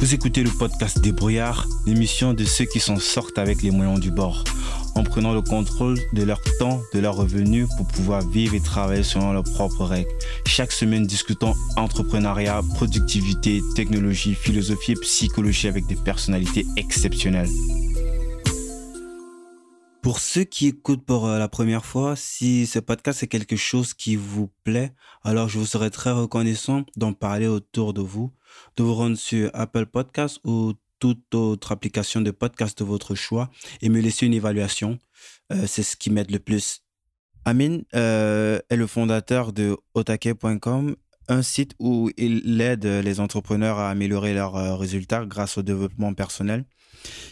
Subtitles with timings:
[0.00, 4.10] Vous écoutez le podcast Débrouillard, l'émission de ceux qui s'en sortent avec les moyens du
[4.10, 4.44] bord,
[4.94, 9.02] en prenant le contrôle de leur temps, de leurs revenus pour pouvoir vivre et travailler
[9.02, 10.08] selon leurs propres règles.
[10.46, 17.50] Chaque semaine, discutons entrepreneuriat, productivité, technologie, philosophie et psychologie avec des personnalités exceptionnelles.
[20.10, 23.94] Pour ceux qui écoutent pour euh, la première fois, si ce podcast est quelque chose
[23.94, 28.32] qui vous plaît, alors je vous serais très reconnaissant d'en parler autour de vous,
[28.76, 33.52] de vous rendre sur Apple Podcast ou toute autre application de podcast de votre choix
[33.82, 34.98] et me laisser une évaluation.
[35.52, 36.82] Euh, c'est ce qui m'aide le plus.
[37.44, 40.96] Amine euh, est le fondateur de otake.com,
[41.28, 46.64] un site où il aide les entrepreneurs à améliorer leurs résultats grâce au développement personnel.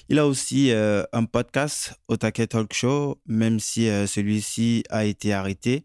[0.09, 5.35] Il a aussi euh, un podcast, Otake Talk Show, même si euh, celui-ci a été
[5.35, 5.85] arrêté.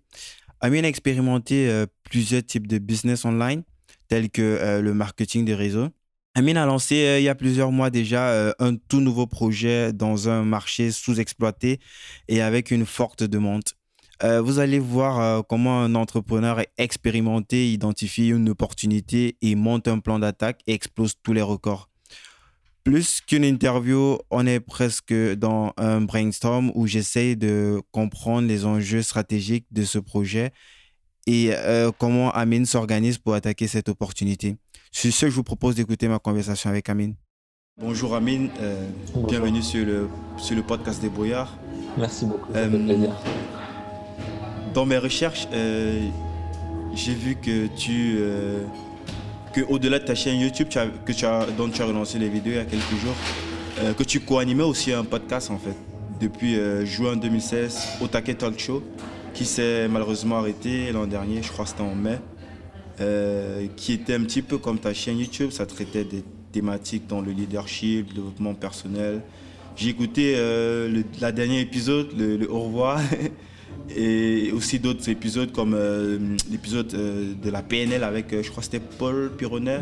[0.61, 3.63] Amine a expérimenté euh, plusieurs types de business online,
[4.07, 5.89] tels que le marketing des réseaux.
[6.35, 10.43] Amine a lancé il y a plusieurs mois déjà un tout nouveau projet dans un
[10.43, 11.79] marché sous-exploité
[12.27, 13.63] et avec une forte demande.
[14.21, 20.61] vous allez voir comment un entrepreneur expérimenté identifie une opportunité et monte un plan d'attaque
[20.67, 21.89] et explose tous les records
[22.83, 29.01] plus qu'une interview, on est presque dans un brainstorm où j'essaie de comprendre les enjeux
[29.01, 30.51] stratégiques de ce projet
[31.25, 34.57] et euh, comment Amine s'organise pour attaquer cette opportunité.
[34.91, 37.15] C'est ce, je vous propose d'écouter ma conversation avec Amine.
[37.79, 38.87] Bonjour Amine, euh,
[39.27, 41.57] bienvenue sur le, sur le podcast des Boyards.
[41.97, 43.15] Merci beaucoup, ça fait euh, plaisir.
[44.73, 48.19] Dans mes recherches, j'ai vu que tu
[49.61, 50.67] au-delà de ta chaîne YouTube
[51.05, 53.15] que tu as, dont tu as relancé les vidéos il y a quelques jours,
[53.79, 55.75] euh, que tu co-animais aussi un podcast en fait,
[56.19, 58.83] depuis euh, juin 2016, au Talk Show,
[59.33, 62.19] qui s'est malheureusement arrêté l'an dernier, je crois que c'était en mai,
[63.01, 67.21] euh, qui était un petit peu comme ta chaîne YouTube, ça traitait des thématiques dans
[67.21, 69.21] le leadership, le développement personnel.
[69.75, 73.01] J'ai écouté le la dernier épisode, le au revoir.
[73.95, 76.17] et aussi d'autres épisodes comme euh,
[76.51, 79.79] l'épisode euh, de la PNL avec, euh, je crois que c'était Paul Pironnet,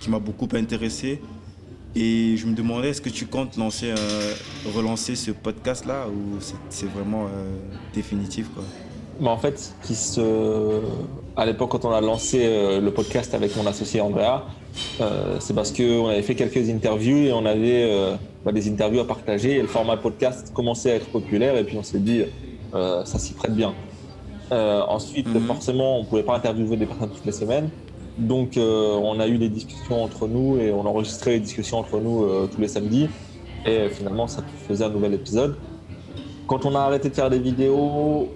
[0.00, 1.20] qui m'a beaucoup intéressé.
[1.96, 3.94] Et je me demandais, est-ce que tu comptes lancer,
[4.74, 7.28] relancer ce podcast-là ou c'est vraiment
[7.94, 8.64] définitif quoi?
[9.20, 10.80] Bah en fait, qui se...
[11.36, 14.44] à l'époque, quand on a lancé le podcast avec mon associé Andrea,
[15.38, 17.88] c'est parce qu'on avait fait quelques interviews et on avait
[18.44, 19.52] bah, des interviews à partager.
[19.52, 22.24] Et le format podcast commençait à être populaire et puis on s'est dit,
[22.74, 23.74] ça s'y prête bien.
[24.52, 25.42] Euh, ensuite, mhm.
[25.42, 27.70] forcément, on ne pouvait pas interviewer des personnes toutes les semaines.
[28.18, 31.98] Donc, euh, on a eu des discussions entre nous et on enregistrait les discussions entre
[31.98, 33.08] nous tous les samedis.
[33.66, 35.56] Et finalement, ça faisait un nouvel épisode.
[36.46, 38.28] Quand on a arrêté de faire des vidéos,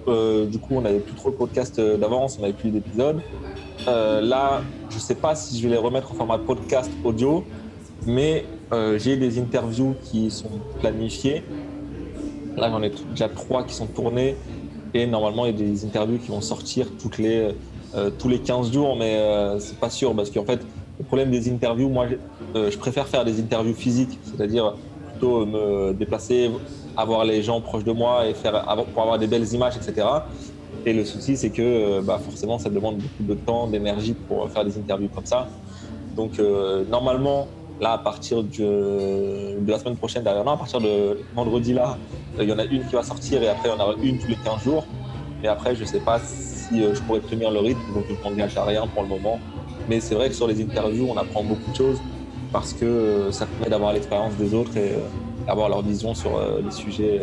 [0.50, 3.20] du coup, on n'avait plus trop de podcast d'avance, on n'avait plus d'épisodes.
[3.86, 7.44] là, je ne sais pas si je vais les remettre en format podcast audio,
[8.06, 8.46] mais
[8.96, 10.50] j'ai des interviews qui sont
[10.80, 11.44] planifiées
[12.58, 14.36] Là, j'en ai déjà trois qui sont tournés
[14.94, 17.50] et normalement, il y a des interviews qui vont sortir toutes les,
[17.94, 20.60] euh, tous les 15 jours, mais euh, c'est pas sûr parce qu'en fait,
[20.98, 22.06] le problème des interviews, moi,
[22.56, 24.74] euh, je préfère faire des interviews physiques, c'est-à-dire
[25.10, 26.50] plutôt me déplacer,
[26.96, 30.06] avoir les gens proches de moi et faire pour avoir des belles images, etc.
[30.86, 34.64] Et le souci, c'est que bah, forcément, ça demande beaucoup de temps, d'énergie pour faire
[34.64, 35.48] des interviews comme ça.
[36.16, 36.40] Donc,
[36.90, 37.46] normalement,
[37.80, 41.96] Là, à partir de la semaine prochaine, derrière, non, à partir de vendredi là,
[42.38, 43.94] euh, il y en a une qui va sortir et après, il y en aura
[44.02, 44.86] une tous les 15 jours.
[45.42, 48.14] Et après, je ne sais pas si euh, je pourrais tenir le rythme, donc je
[48.14, 49.38] ne m'engage à rien pour le moment.
[49.88, 52.00] Mais c'est vrai que sur les interviews, on apprend beaucoup de choses
[52.52, 54.94] parce que euh, ça permet d'avoir l'expérience des autres et
[55.46, 56.30] d'avoir leur vision sur
[56.62, 57.22] les sujets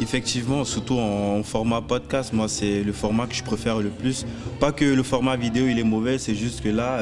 [0.00, 4.24] Effectivement, surtout en format podcast, moi c'est le format que je préfère le plus.
[4.58, 7.00] Pas que le format vidéo il est mauvais, c'est juste que là,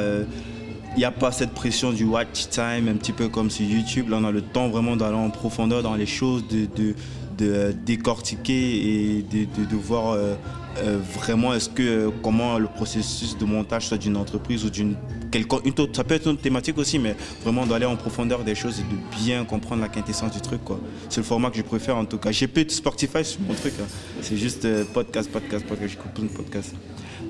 [0.95, 4.09] il n'y a pas cette pression du watch time, un petit peu comme sur YouTube.
[4.09, 6.95] Là, on a le temps vraiment d'aller en profondeur dans les choses, de, de,
[7.37, 10.35] de décortiquer et de, de voir euh,
[10.79, 14.95] euh, vraiment est-ce que comment le processus de montage soit d'une entreprise ou d'une
[15.31, 15.45] une
[15.77, 18.83] autre, ça peut être une thématique aussi, mais vraiment d'aller en profondeur des choses et
[18.83, 20.61] de bien comprendre la quintessence du truc.
[21.07, 22.31] C'est le format que je préfère en tout cas.
[22.31, 23.73] J'ai plus de Spotify sur mon truc.
[23.79, 23.85] Hein.
[24.21, 25.91] C'est juste euh, podcast, podcast, podcast.
[25.91, 26.73] J'écoute plein de podcasts.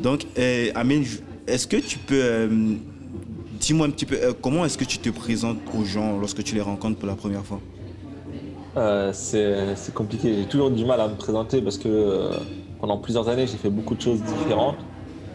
[0.01, 0.25] Donc,
[0.75, 1.03] Amine,
[1.45, 2.77] est-ce que tu peux
[3.59, 6.55] Dis-moi un petit peu, euh, comment est-ce que tu te présentes aux gens lorsque tu
[6.55, 7.59] les rencontres pour la première fois?
[8.77, 10.33] Euh, C'est compliqué.
[10.35, 12.31] J'ai toujours du mal à me présenter parce que euh,
[12.79, 14.77] pendant plusieurs années, j'ai fait beaucoup de choses différentes.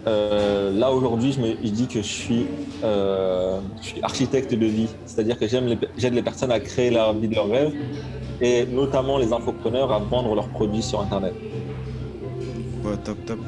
[0.07, 2.47] là, aujourd'hui, je, je, dis que je suis,
[2.83, 4.89] je suis architecte de vie.
[5.05, 7.75] C'est-à-dire que j'aide les, les personnes à créer la vie de leurs rêves
[8.41, 11.35] et notamment les infopreneurs à vendre leurs produits sur Internet.
[12.85, 13.39] Ouais, top, top.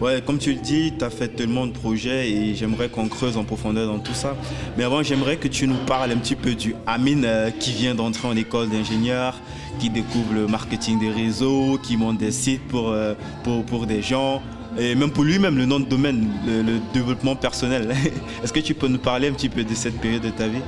[0.00, 3.36] Ouais, comme tu le dis, tu as fait tellement de projets et j'aimerais qu'on creuse
[3.36, 4.34] en profondeur dans tout ça.
[4.76, 7.94] Mais avant, j'aimerais que tu nous parles un petit peu du Amine euh, qui vient
[7.94, 9.36] d'entrer en école d'ingénieur,
[9.78, 13.14] qui découvre le marketing des réseaux, qui monte des sites pour, euh,
[13.44, 14.42] pour, pour des gens,
[14.76, 17.94] et même pour lui-même, le nom de domaine, le, développement personnel.
[18.42, 20.62] Est-ce que tu peux nous parler un petit peu de cette période de ta vie?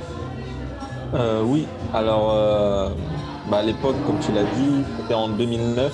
[1.14, 2.94] Euh, Oui, alors
[3.50, 5.92] bah, à l'époque, comme tu l'as dit, c'était en 2009.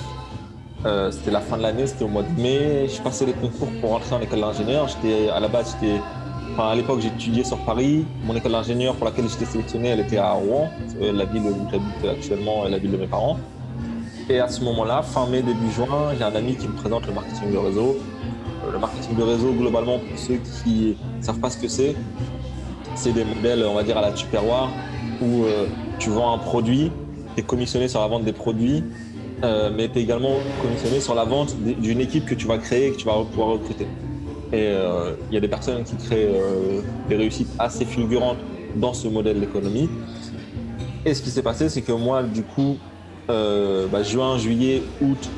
[0.85, 2.87] Euh, c'était la fin de l'année, c'était au mois de mai.
[2.87, 4.87] Je passais les concours pour rentrer en école d'ingénieur.
[5.33, 5.77] À la base,
[6.51, 8.05] enfin, à l'époque, j'étudiais sur Paris.
[8.25, 10.69] Mon école d'ingénieur pour laquelle j'étais sélectionné, elle était à Rouen,
[10.99, 13.37] la ville où j'habite actuellement, la ville de mes parents.
[14.29, 17.13] Et à ce moment-là, fin mai, début juin, j'ai un ami qui me présente le
[17.13, 17.97] marketing de réseau.
[18.65, 21.95] Euh, le marketing de réseau, globalement, pour ceux qui ne savent pas ce que c'est,
[22.95, 24.69] c'est des modèles, on va dire, à la Tupperware,
[25.21, 25.67] où euh,
[25.99, 26.91] tu vends un produit,
[27.35, 28.83] tu es commissionné sur la vente des produits
[29.43, 32.87] euh, mais tu es également commissionné sur la vente d'une équipe que tu vas créer
[32.87, 33.85] et que tu vas pouvoir recruter.
[34.53, 38.37] Et euh, il y a des personnes qui créent euh, des réussites assez fulgurantes
[38.77, 39.89] dans ce modèle d'économie.
[41.05, 42.77] Et ce qui s'est passé, c'est que moi, du coup,
[43.27, 45.29] bah, juin, juillet, août,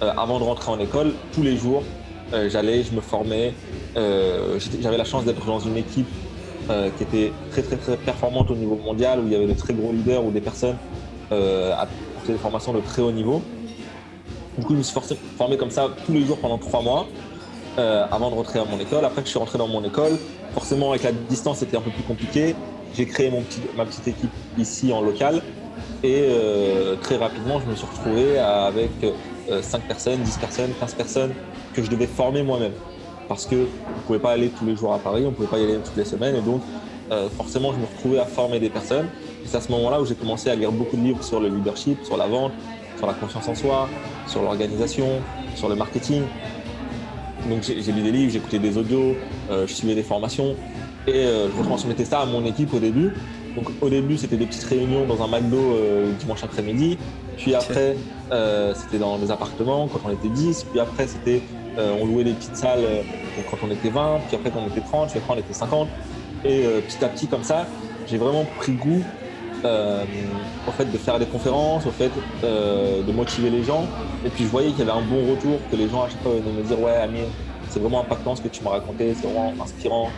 [0.00, 1.82] avant de rentrer en école, tous les jours,
[2.32, 3.52] j'allais, je me formais.
[3.94, 6.08] J'avais la chance d'être dans une équipe
[6.96, 9.74] qui était très, très, très performante au niveau mondial, où il y avait de très
[9.74, 10.76] gros leaders ou des personnes
[12.26, 13.42] des formations de très haut niveau.
[14.58, 14.94] Du coup, je me suis
[15.36, 17.06] formé comme ça tous les jours pendant trois mois
[17.78, 19.04] euh, avant de rentrer à mon école.
[19.04, 20.18] Après que je suis rentré dans mon école,
[20.52, 22.56] forcément avec la distance c'était un peu plus compliqué.
[22.94, 25.40] J'ai créé mon petit, ma petite équipe ici en local
[26.02, 30.94] et euh, très rapidement je me suis retrouvé avec 5 euh, personnes, 10 personnes, 15
[30.94, 31.32] personnes
[31.72, 32.72] que je devais former moi-même.
[33.28, 35.48] Parce que on ne pouvait pas aller tous les jours à Paris, on ne pouvait
[35.48, 36.62] pas y aller toutes les semaines et donc
[37.36, 39.06] forcément je me retrouvais à former des personnes
[39.44, 42.04] c'est à ce moment-là où j'ai commencé à lire beaucoup de livres sur le leadership,
[42.04, 42.52] sur la vente,
[42.96, 43.88] sur la confiance en soi,
[44.26, 45.08] sur l'organisation,
[45.54, 46.22] sur le marketing.
[47.48, 49.16] Donc j'ai lu des livres, j'écoutais des audios,
[49.50, 50.54] euh, je suivais des formations
[51.06, 53.12] et euh, je retransmettais ça à mon équipe au début.
[53.56, 56.98] Donc au début c'était des petites réunions dans un McDo euh, dimanche après-midi,
[57.36, 57.96] puis après
[58.74, 61.42] c'était dans des appartements quand on était 10, puis après c'était
[61.76, 62.84] on louait des petites salles
[63.50, 65.88] quand on était 20, puis après quand on était 30, puis après on était 50.
[66.44, 67.66] Et petit à petit comme ça,
[68.06, 69.02] j'ai vraiment pris goût
[69.64, 70.04] euh,
[70.66, 72.10] au fait de faire des conférences, au fait
[72.44, 73.84] euh, de motiver les gens.
[74.24, 76.22] Et puis je voyais qu'il y avait un bon retour, que les gens à chaque
[76.22, 77.24] fois venaient me dire ouais Amir,
[77.68, 80.10] c'est vraiment impactant ce que tu m'as raconté, c'est vraiment inspirant.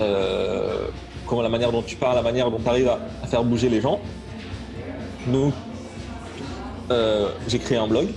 [0.00, 0.88] Euh,
[1.26, 3.80] comment la manière dont tu parles, la manière dont tu arrives à, faire bouger les
[3.80, 4.00] gens.
[5.26, 5.52] Donc
[7.46, 8.08] j'ai créé un blog,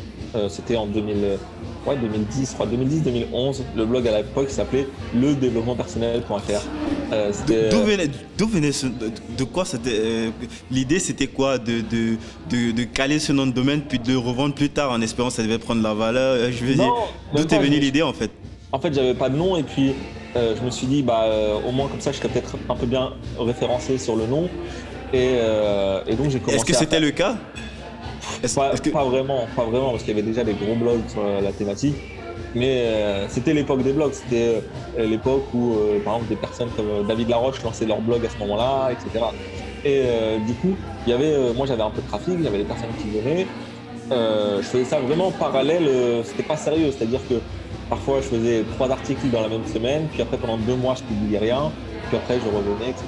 [0.50, 1.38] c'était en 2000,
[1.85, 3.62] ouais, 2010, 2010-2011.
[3.75, 5.33] Le blog à l'époque s'appelait le
[5.75, 6.62] personnel.fr.
[7.12, 7.31] Euh,
[7.69, 8.09] d'où venait,
[8.45, 8.71] venait
[9.38, 10.30] de, quoi c'était euh,
[10.71, 14.56] L'idée c'était quoi de de, de, caler ce nom de domaine puis de le revendre
[14.56, 16.33] plus tard en espérant que ça devait prendre la valeur?
[16.33, 16.91] Euh, Je veux dire,
[17.35, 18.31] d'où est venue l'idée en fait?
[18.71, 19.94] En fait, j'avais pas de nom et puis
[20.36, 21.27] je me suis dit, bah,
[21.68, 24.50] au moins comme ça, je serais peut-être un peu bien référencé sur le nom.
[25.13, 25.38] Et,
[26.15, 26.56] donc j'ai commencé.
[26.56, 27.38] Est-ce que c'était le cas?
[28.55, 31.51] Pas, pas, vraiment, pas vraiment, parce qu'il y avait déjà des gros blogs sur la
[31.51, 31.95] thématique.
[32.55, 34.63] Mais euh, c'était l'époque des blogs, c'était
[34.97, 38.29] euh, l'époque où, euh, par exemple, des personnes comme David Laroche lançaient leur blog à
[38.29, 39.25] ce moment-là, etc.
[39.85, 40.05] Et
[40.39, 42.63] du coup, il y avait, moi j'avais un peu de trafic, il y avait des
[42.63, 43.45] personnes qui venaient.
[44.09, 47.41] je faisais ça vraiment parallèle, c'était pas sérieux, c'est-à-dire que
[47.89, 51.03] parfois je faisais trois articles dans la même semaine, puis après pendant deux mois je
[51.03, 51.73] publiais rien,
[52.07, 53.07] puis après je revenais, etc.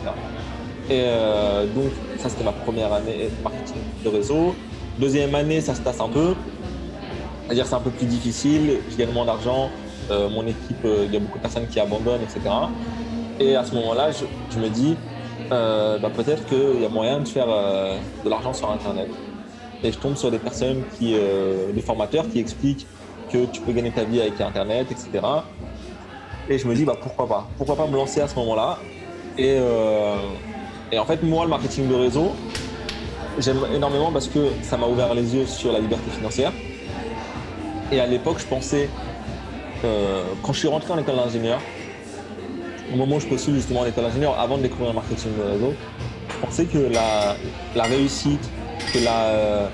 [0.89, 1.05] Et
[1.73, 4.53] donc ça c'était ma première année de marketing de réseau.
[4.99, 6.35] Deuxième année, ça se tasse un peu.
[7.45, 9.69] C'est-à-dire c'est un peu plus difficile, je gagne moins d'argent,
[10.09, 12.41] euh, mon équipe, euh, il y a beaucoup de personnes qui abandonnent, etc.
[13.39, 14.95] Et à ce moment-là, je, me dis,
[15.51, 19.09] euh, bah, peut-être qu'il y a moyen de faire de l'argent sur Internet.
[19.83, 22.87] Et je tombe sur des personnes, des formateurs qui expliquent
[23.31, 25.25] que tu peux gagner ta vie avec Internet, etc.
[26.49, 27.47] Et je me dis, bah, pourquoi pas?
[27.57, 28.77] Pourquoi pas me lancer à ce moment-là?
[29.37, 29.59] Et
[30.97, 32.31] en fait, moi, le marketing de réseau,
[33.39, 36.51] j'aime énormément parce que ça m'a ouvert les yeux sur la liberté financière.
[37.91, 38.89] Et à l'époque, je pensais,
[39.83, 41.59] euh, quand je suis rentré en école d'ingénieur,
[42.93, 45.51] au moment où je postule justement à l'école d'ingénieur, avant de découvrir le marketing de
[45.51, 45.73] réseau,
[46.29, 48.49] je pensais que la, réussite,
[48.93, 49.69] que la,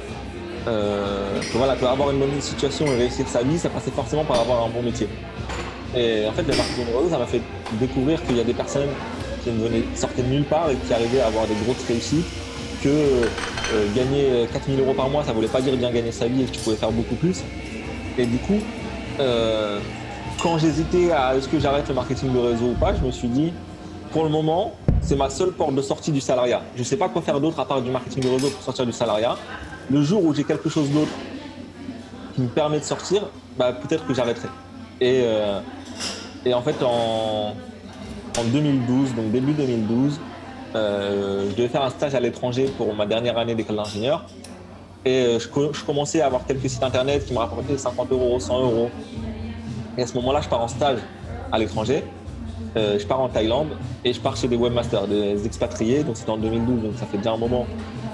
[0.67, 4.65] euh, voilà, avoir une bonne situation et réussir sa vie, ça passait forcément par avoir
[4.65, 5.07] un bon métier.
[5.95, 7.41] Et en fait, le marketing de réseau, ça m'a fait
[7.73, 8.87] découvrir qu'il y a des personnes
[9.43, 9.49] qui
[9.95, 12.25] sortaient de nulle part et qui arrivaient à avoir des grosses réussites,
[12.81, 16.43] que euh, gagner 4000 euros par mois, ça voulait pas dire bien gagner sa vie
[16.43, 17.43] et que tu pouvais faire beaucoup plus.
[18.17, 18.59] Et du coup,
[19.19, 19.79] euh,
[20.41, 23.27] quand j'hésitais à est-ce que j'arrête le marketing de réseau ou pas, je me suis
[23.27, 23.53] dit,
[24.11, 26.61] pour le moment, c'est ma seule porte de sortie du salariat.
[26.75, 28.85] Je ne sais pas quoi faire d'autre à part du marketing de réseau pour sortir
[28.85, 29.37] du salariat.
[29.89, 31.11] Le jour où j'ai quelque chose d'autre
[32.35, 33.23] qui me permet de sortir,
[33.57, 34.47] bah, peut-être que j'arrêterai.
[34.99, 35.59] Et, euh,
[36.45, 37.55] et en fait, en,
[38.37, 40.19] en 2012, donc début 2012,
[40.75, 44.25] euh, je devais faire un stage à l'étranger pour ma dernière année d'école d'ingénieur.
[45.03, 48.39] Et euh, je, je, commençais à avoir quelques sites internet qui me rapportaient 50 euros,
[48.39, 48.89] 100 euros.
[49.97, 50.99] Et à ce moment-là, je pars en stage
[51.51, 52.03] à l'étranger.
[52.77, 53.69] Euh, je pars en Thaïlande
[54.05, 56.03] et je pars chez des webmasters, des expatriés.
[56.03, 57.67] Donc c'était en 2012, donc ça fait déjà un moment.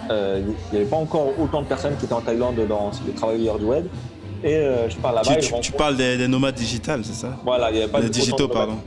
[0.10, 3.14] Euh, il n'y avait pas encore autant de personnes qui étaient en Thaïlande dans les
[3.14, 3.86] travailleurs du web.
[4.44, 5.36] Et euh, je pars là-bas.
[5.36, 7.38] Tu, tu, parles des, des nomades digitales, c'est ça?
[7.44, 8.78] Voilà, il n'y avait pas des de digitaux, pardon.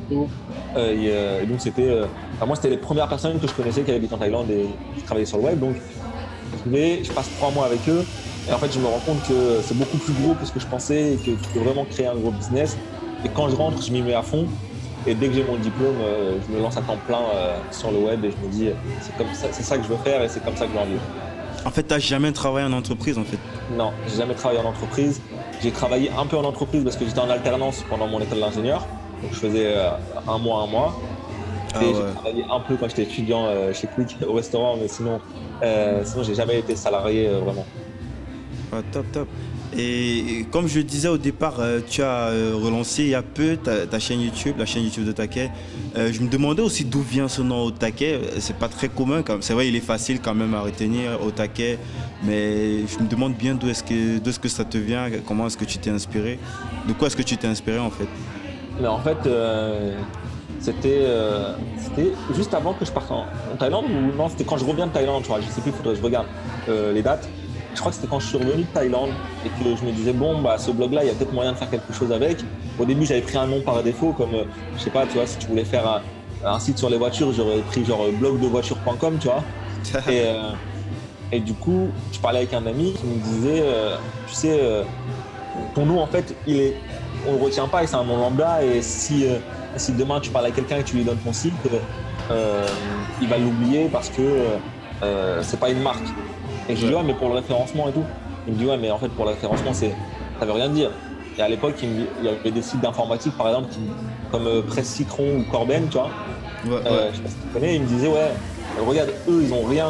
[0.76, 1.90] Et, donc c'était,
[2.36, 5.02] enfin, moi c'était les premières personnes que je connaissais qui habitent en Thaïlande et qui
[5.04, 5.58] travaillaient sur le web.
[5.58, 5.74] Donc
[6.66, 8.04] je, je passe trois mois avec eux.
[8.48, 10.60] Et en fait, je me rends compte que c'est beaucoup plus gros que ce que
[10.60, 12.76] je pensais et que tu peux vraiment créer un gros business.
[13.24, 14.46] Et quand je rentre, je m'y mets à fond.
[15.06, 17.90] Et dès que j'ai mon diplôme, euh, je me lance à temps plein euh, sur
[17.90, 18.68] le web et je me dis,
[19.00, 20.76] c'est comme ça, c'est ça que je veux faire et c'est comme ça que je
[20.76, 21.00] veux en vivre.
[21.64, 23.38] En fait, tu n'as jamais travaillé en entreprise, en fait
[23.76, 25.22] Non, j'ai jamais travaillé en entreprise.
[25.62, 28.86] J'ai travaillé un peu en entreprise parce que j'étais en alternance pendant mon école d'ingénieur.
[29.22, 29.90] Donc, je faisais euh,
[30.28, 31.00] un mois, un mois.
[31.74, 31.94] Ah et ouais.
[31.94, 35.20] j'ai travaillé un peu quand j'étais étudiant chez Quick au restaurant, mais sinon,
[35.62, 37.66] euh, sinon j'ai jamais été salarié vraiment.
[38.72, 39.28] Ah, top, top.
[39.76, 43.22] Et comme je le disais au départ, euh, tu as euh, relancé il y a
[43.22, 45.50] peu ta, ta, chaîne YouTube, la chaîne YouTube de Taquet.
[45.96, 48.20] Euh, je me demandais aussi d'où vient ce nom au Taquet.
[48.40, 51.78] C'est pas très commun, c'est vrai, il est facile quand même à retenir au Taquet,
[52.24, 55.64] mais je me demande bien d'où est-ce que, que ça te vient, comment est-ce que
[55.64, 56.40] tu t'es inspiré,
[56.88, 58.08] de quoi est-ce que tu t'es inspiré en fait?
[58.80, 59.94] Mais en fait, euh,
[60.58, 61.06] c'était,
[61.78, 64.86] c'était juste avant que je parte en, en Thaïlande ou non, c'était quand je reviens
[64.86, 66.26] de Thaïlande, tu vois, je sais plus, faudrait que je regarde
[66.68, 67.28] les dates
[67.74, 69.10] je crois que c'était quand je suis revenu de Thaïlande
[69.44, 71.52] et que je me disais bon bah ce blog là il y a peut-être moyen
[71.52, 72.38] de faire quelque chose avec.
[72.78, 74.44] Au début j'avais pris un nom par défaut comme euh,
[74.76, 76.02] je sais pas tu vois si tu voulais faire un,
[76.44, 79.42] un site sur les voitures j'aurais pris genre blogdevoiture.com tu vois.
[80.12, 80.50] et, euh,
[81.32, 83.96] et du coup je parlais avec un ami qui me disait euh,
[84.26, 84.82] tu sais euh,
[85.74, 86.76] ton nom en fait il est
[87.28, 89.26] on le retient pas et c'est un nom lambda et si
[89.76, 91.54] si demain tu parles à quelqu'un et que tu lui donnes ton site
[92.30, 92.66] euh,
[93.20, 94.44] il va l'oublier parce que
[95.42, 96.06] c'est pas une marque.
[96.68, 98.04] Et je lui dis, ouais, mais pour le référencement et tout.
[98.46, 99.92] Il me dit, ouais, mais en fait, pour le référencement, c'est,
[100.38, 100.90] ça veut rien dire.
[101.38, 103.80] Et à l'époque, il, y avait des sites d'informatique, par exemple, qui,
[104.30, 106.10] comme euh, Presse Citron ou Corben, tu vois.
[106.66, 106.86] Ouais, ouais.
[106.86, 108.30] Euh, je sais pas si tu connais, il me disait, ouais,
[108.86, 109.88] regarde, eux, ils ont rien.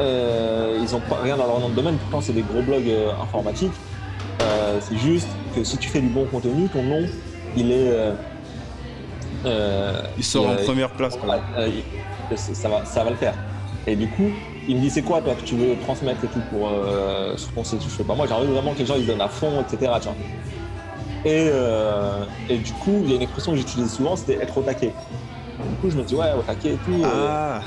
[0.00, 2.88] Euh, ils ont pas rien dans leur nom de domaine, pourtant, c'est des gros blogs
[2.88, 3.72] euh, informatiques.
[4.80, 7.06] c'est juste que si tu fais du bon contenu, ton nom,
[7.56, 7.92] il est.
[10.16, 11.40] il sort en première place, quoi.
[12.36, 13.34] ça, va, ça va le faire.
[13.86, 14.30] Et du coup,
[14.68, 17.52] il me dit c'est quoi toi que tu veux transmettre et tout pour euh, sur
[17.52, 19.28] ton site je sais pas moi j'ai envie vraiment que les gens ils donnent à
[19.28, 20.16] fond etc tu vois.
[21.24, 24.56] et, euh, et du coup il y a une expression que j'utilise souvent c'était être
[24.56, 24.92] au taquet
[25.68, 27.60] du coup je me dis ouais au taquet et tout ah.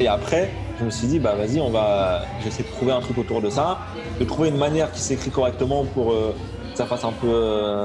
[0.00, 3.18] et après je me suis dit bah vas-y on va j'essaie de trouver un truc
[3.18, 3.78] autour de ça
[4.18, 6.34] de trouver une manière qui s'écrit correctement pour euh,
[6.74, 7.32] ça fasse un peu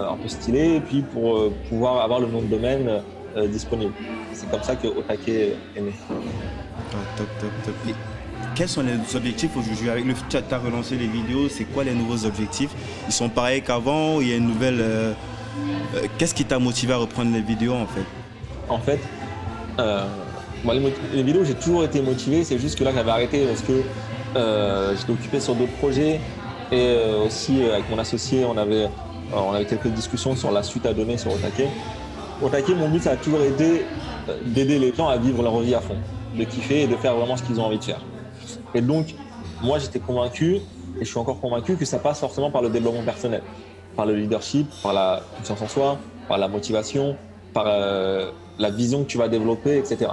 [0.10, 3.02] un peu stylé et puis pour pouvoir avoir le nom de domaine
[3.48, 3.94] disponible
[4.34, 7.94] c'est comme ça que taquet est né ah, top top top et
[8.58, 9.88] quels sont les objectifs aujourd'hui?
[9.88, 12.72] Avec le chat, tu as relancé les vidéos, c'est quoi les nouveaux objectifs?
[13.08, 14.82] Ils sont pareils qu'avant Il y a une nouvelle.
[14.82, 15.14] Euh,
[15.96, 18.06] euh, Qu'est-ce qui t'a motivé à reprendre les vidéos en fait?
[18.68, 19.00] En fait,
[19.78, 20.06] euh,
[20.64, 22.44] moi, les, les, vidéos, j'ai toujours été motivé.
[22.44, 23.84] C'est juste que là, j'avais arrêté parce que
[24.98, 26.20] j'étais occupé sur d'autres projets.
[26.72, 28.88] Et aussi, avec mon associé, on avait,
[29.34, 31.68] on avait quelques discussions sur la suite à donner sur Otake.
[32.42, 33.86] Otake, mon but, ça a toujours été
[34.46, 35.96] d'aider les gens à vivre leur vie à fond,
[36.38, 38.02] de kiffer et de faire vraiment ce qu'ils ont envie de faire.
[38.74, 39.16] Et donc,
[39.62, 40.62] moi, j'étais convaincu, et
[41.00, 43.42] je suis encore convaincu, que ça passe forcément par le développement personnel,
[43.96, 45.98] par le leadership, par la confiance en soi,
[46.28, 47.16] par la motivation,
[47.54, 50.12] par euh, la vision que tu vas développer, etc.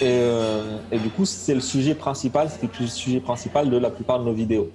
[0.00, 3.90] Et, euh, et du coup, c'est le sujet principal, c'était le sujet principal de la
[3.90, 4.70] plupart de nos vidéos.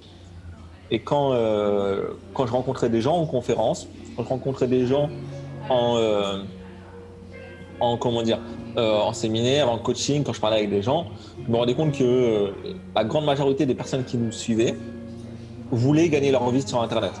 [0.90, 5.08] Et quand, euh, quand je rencontrais des gens en conférence, quand je rencontrais des gens
[5.68, 5.98] en,
[7.80, 8.38] en comment dire,
[8.76, 11.06] euh, en séminaire, en coaching, quand je parlais avec des gens,
[11.46, 12.50] je me rendais compte que euh,
[12.94, 14.74] la grande majorité des personnes qui nous suivaient
[15.70, 17.12] voulaient gagner leur vie sur Internet.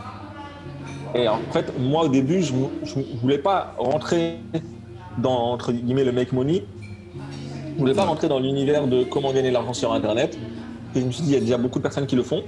[1.14, 4.36] Et en fait, moi au début, je ne voulais pas rentrer
[5.18, 6.64] dans entre guillemets le make money.
[7.74, 10.38] Je voulais pas rentrer dans l'univers de comment gagner l'argent sur Internet.
[10.94, 12.42] Et je me suis dit, il y a déjà beaucoup de personnes qui le font.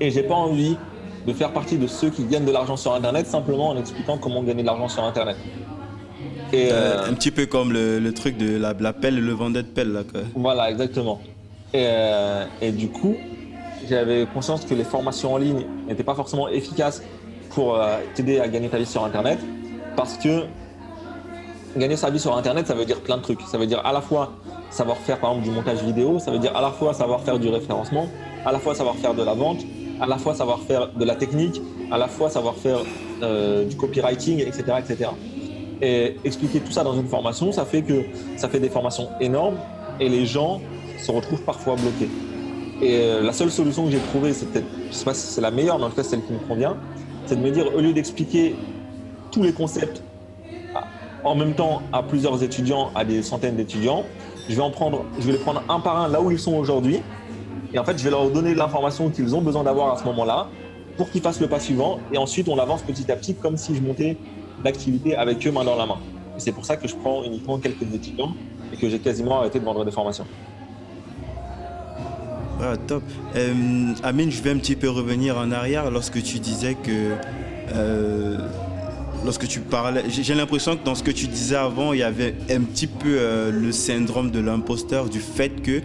[0.00, 0.76] Et j'ai pas envie
[1.26, 4.42] de faire partie de ceux qui gagnent de l'argent sur Internet simplement en expliquant comment
[4.42, 5.36] gagner de l'argent sur Internet.
[6.52, 9.64] Et euh, un petit peu comme le, le truc de la, la, pelle le vendeur
[9.64, 9.92] de pelle.
[9.92, 10.20] Là, quoi.
[10.34, 11.20] Voilà, exactement.
[11.74, 13.16] Et, euh, et du coup,
[13.88, 17.02] j'avais conscience que les formations en ligne n'étaient pas forcément efficaces
[17.50, 19.40] pour euh, t'aider à gagner ta vie sur Internet.
[19.96, 20.44] Parce que
[21.76, 23.40] gagner sa vie sur Internet, ça veut dire plein de trucs.
[23.42, 24.32] Ça veut dire à la fois
[24.70, 27.38] savoir faire par exemple du montage vidéo, ça veut dire à la fois savoir faire
[27.38, 28.08] du référencement,
[28.44, 29.58] à la fois savoir faire de la vente,
[30.00, 31.60] à la fois savoir faire de la technique,
[31.90, 32.80] à la fois savoir faire
[33.22, 35.10] euh, du copywriting, etc., etc.
[35.82, 38.04] Et expliquer tout ça dans une formation, ça fait que
[38.36, 39.56] ça fait des formations énormes
[40.00, 40.60] et les gens
[40.98, 42.08] se retrouvent parfois bloqués.
[42.80, 45.40] Et euh, la seule solution que j'ai trouvée, c'est peut-être, je sais pas si c'est
[45.40, 46.76] la meilleure, mais en tout cas celle qui me convient,
[47.26, 48.54] c'est de me dire au lieu d'expliquer
[49.30, 50.02] tous les concepts
[51.24, 54.04] en même temps à plusieurs étudiants, à des centaines d'étudiants,
[54.48, 56.54] je vais en prendre, je vais les prendre un par un là où ils sont
[56.54, 57.00] aujourd'hui.
[57.72, 60.48] Et en fait, je vais leur donner l'information qu'ils ont besoin d'avoir à ce moment-là
[60.96, 61.98] pour qu'ils fassent le pas suivant.
[62.12, 64.16] Et ensuite, on avance petit à petit comme si je montais
[64.64, 65.98] l'activité avec eux main dans la main.
[66.38, 68.34] C'est pour ça que je prends uniquement quelques étudiants
[68.72, 70.26] et que j'ai quasiment arrêté de vendre des formations.
[72.60, 73.02] Ah, top.
[73.34, 77.12] Euh, Amine, je vais un petit peu revenir en arrière lorsque tu disais que
[77.74, 78.38] euh,
[79.24, 82.34] lorsque tu parlais, j'ai l'impression que dans ce que tu disais avant, il y avait
[82.50, 85.82] un petit peu euh, le syndrome de l'imposteur, du fait que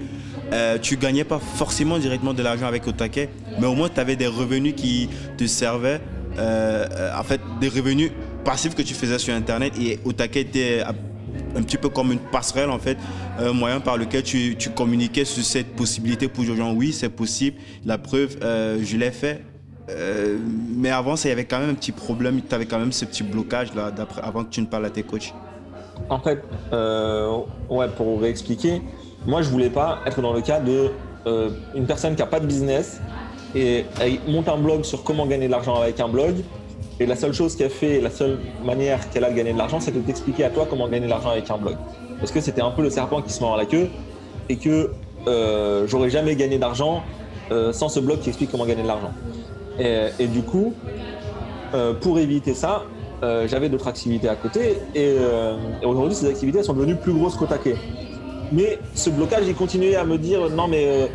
[0.53, 3.29] euh, tu gagnais pas forcément directement de l'argent avec Otake,
[3.59, 6.01] mais au moins tu avais des revenus qui te servaient,
[6.37, 6.85] euh,
[7.17, 8.11] en fait, des revenus
[8.43, 10.83] passifs que tu faisais sur Internet et Otake était
[11.55, 12.97] un petit peu comme une passerelle en fait,
[13.39, 16.73] un moyen par lequel tu, communiquais sur cette possibilité pour les gens.
[16.73, 17.57] Oui, c'est possible.
[17.85, 19.41] La preuve, je l'ai fait.
[19.89, 20.37] Euh,
[20.75, 22.41] mais avant, ça, il y avait quand même un petit problème.
[22.47, 23.91] Tu avais quand même ce petit blocage là,
[24.21, 25.33] avant que tu ne parles à tes coachs.
[26.09, 26.43] En fait,
[26.73, 28.81] euh, ouais, pour réexpliquer,
[29.25, 30.91] moi, je voulais pas être dans le cas de
[31.27, 32.99] euh, une personne qui a pas de business
[33.53, 36.35] et elle monte un blog sur comment gagner de l'argent avec un blog.
[36.99, 39.79] Et la seule chose qu'elle fait, la seule manière qu'elle a de gagner de l'argent,
[39.79, 41.75] c'est de t'expliquer à toi comment gagner de l'argent avec un blog.
[42.19, 43.89] Parce que c'était un peu le serpent qui se mord la queue
[44.49, 44.91] et que
[45.87, 47.01] j'aurais jamais gagné d'argent
[47.71, 49.11] sans ce blog qui explique comment gagner de l'argent.
[49.79, 50.73] Et, du coup,
[51.73, 52.83] euh, pour éviter ça,
[53.23, 54.77] euh, j'avais d'autres activités à côté.
[54.95, 57.75] Euh, et, aujourd'hui, ces activités sont devenues plus grosses qu'au taquet.
[58.51, 61.09] Mais ce blocage, il continuait à me dire non, mais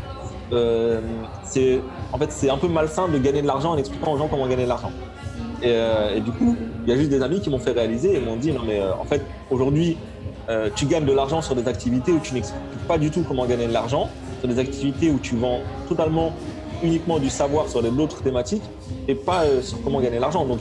[1.44, 1.80] c'est
[2.12, 4.46] en fait c'est un peu malsain de gagner de l'argent en expliquant aux gens comment
[4.46, 4.92] gagner de l'argent.
[5.62, 8.36] Et, du coup, il y a juste des amis qui m'ont fait réaliser et m'ont
[8.36, 9.96] dit non, mais en fait, aujourd'hui,
[10.76, 13.66] tu gagnes de l'argent sur des activités où tu n'expliques pas du tout comment gagner
[13.66, 14.08] de l'argent,
[14.40, 16.32] sur des activités où tu vends totalement
[16.82, 18.62] uniquement du savoir sur d'autres thématiques
[19.08, 20.44] et pas euh, sur comment gagner l'argent.
[20.44, 20.60] Donc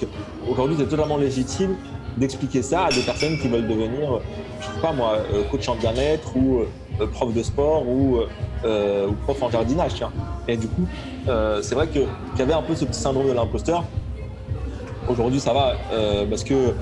[0.50, 1.76] aujourd'hui, c'est totalement légitime
[2.18, 4.20] d'expliquer ça à des personnes qui veulent devenir,
[4.60, 6.60] je sais pas moi, euh, coach en bien-être ou
[7.02, 8.20] euh, prof de sport ou,
[9.24, 9.96] prof en jardinage.
[9.96, 10.12] Tiens.
[10.48, 10.88] Et du coup,
[11.62, 13.84] c'est vrai qu'il y avait un peu ce petit syndrome de l'imposteur.
[15.08, 15.76] Aujourd'hui, ça va
[16.30, 16.74] parce que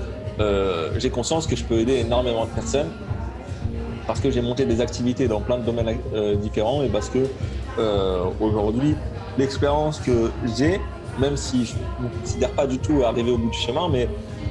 [0.96, 2.90] j'ai conscience que je peux aider énormément de personnes
[4.06, 5.98] parce que j'ai monté des activités dans plein de domaines
[6.40, 7.26] différents et parce que
[8.40, 8.94] aujourd'hui,
[9.36, 10.80] l'expérience que j'ai,
[11.18, 14.08] même si je ne me considère pas du tout arriver au bout du chemin, mais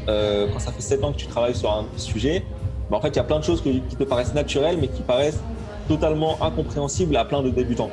[0.08, 2.44] euh, quand ça fait 7 ans que tu travailles sur un sujet,
[2.90, 5.02] bah, en fait, il y a plein de choses qui te paraissent naturelles, mais qui
[5.02, 5.42] paraissent
[5.88, 7.90] totalement incompréhensibles à plein de débutants.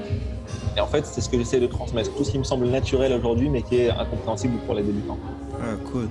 [0.76, 2.14] Et en fait, c'est ce que j'essaie de transmettre.
[2.14, 5.18] Tout ce qui me semble naturel aujourd'hui, mais qui est incompréhensible pour les débutants.
[5.60, 6.08] Ah, cool.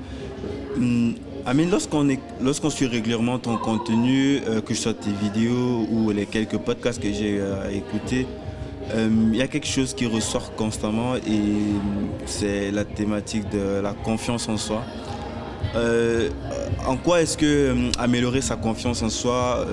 [0.76, 6.26] Hum, Amine, lorsqu'on suit régulièrement ton contenu, euh, que ce soit tes vidéos ou les
[6.26, 8.28] quelques podcasts que j'ai euh, écoutés,
[8.92, 11.42] il euh, y a quelque chose qui ressort constamment et
[12.26, 14.84] c'est la thématique de la confiance en soi.
[15.76, 16.30] Euh,
[16.88, 19.66] en quoi est-ce que euh, améliorer sa confiance en soi,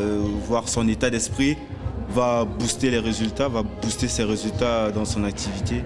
[0.47, 1.57] voir son état d'esprit,
[2.11, 5.83] va booster les résultats, va booster ses résultats dans son activité?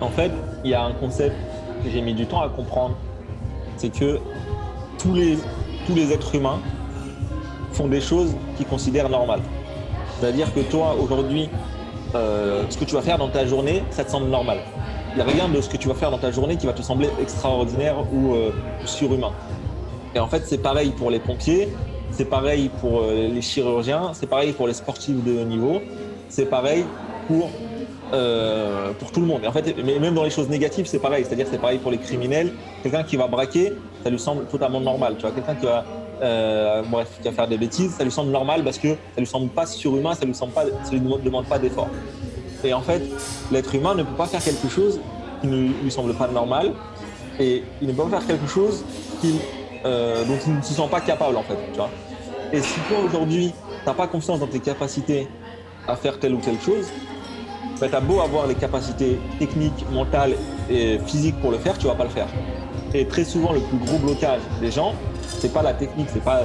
[0.00, 0.32] En fait,
[0.64, 1.36] il y a un concept
[1.84, 2.96] que j'ai mis du temps à comprendre,
[3.76, 4.18] c'est que
[4.98, 5.38] tous les,
[5.86, 6.60] tous les êtres humains
[7.72, 9.40] font des choses qu'ils considèrent normales.
[10.18, 11.48] C'est-à-dire que toi, aujourd'hui,
[12.14, 14.58] euh, ce que tu vas faire dans ta journée, ça te semble normal.
[15.12, 16.72] Il n'y a rien de ce que tu vas faire dans ta journée qui va
[16.72, 18.52] te sembler extraordinaire ou euh,
[18.84, 19.32] surhumain.
[20.14, 21.68] Et en fait, c'est pareil pour les pompiers,
[22.10, 25.80] c'est pareil pour euh, les chirurgiens, c'est pareil pour les sportifs de haut niveau,
[26.28, 26.84] c'est pareil
[27.26, 27.50] pour,
[28.98, 29.42] pour tout le monde.
[29.44, 31.24] Et en fait, même dans les choses négatives, c'est pareil.
[31.24, 32.52] C'est-à-dire, c'est pareil pour les criminels.
[32.82, 35.16] Quelqu'un qui va braquer, ça lui semble totalement normal.
[35.16, 35.84] Tu quelqu'un qui va
[36.22, 39.48] euh, bref, qui faire des bêtises, ça lui semble normal parce que ça lui semble
[39.48, 41.88] pas surhumain, ça lui semble pas, ça lui demande pas d'effort.
[42.64, 43.02] Et en fait,
[43.50, 45.00] l'être humain ne peut pas faire quelque chose
[45.40, 46.72] qui ne lui semble pas normal
[47.38, 48.84] et il ne peut pas faire quelque chose
[49.84, 51.56] euh, dont il ne se sent pas capable en fait.
[51.72, 51.90] Tu vois
[52.52, 55.28] et si toi aujourd'hui, tu n'as pas confiance dans tes capacités
[55.86, 56.86] à faire telle ou telle chose,
[57.80, 60.34] bah, tu as beau avoir les capacités techniques, mentales
[60.68, 62.26] et physiques pour le faire, tu vas pas le faire.
[62.92, 66.40] Et très souvent, le plus gros blocage des gens, c'est pas la technique, c'est pas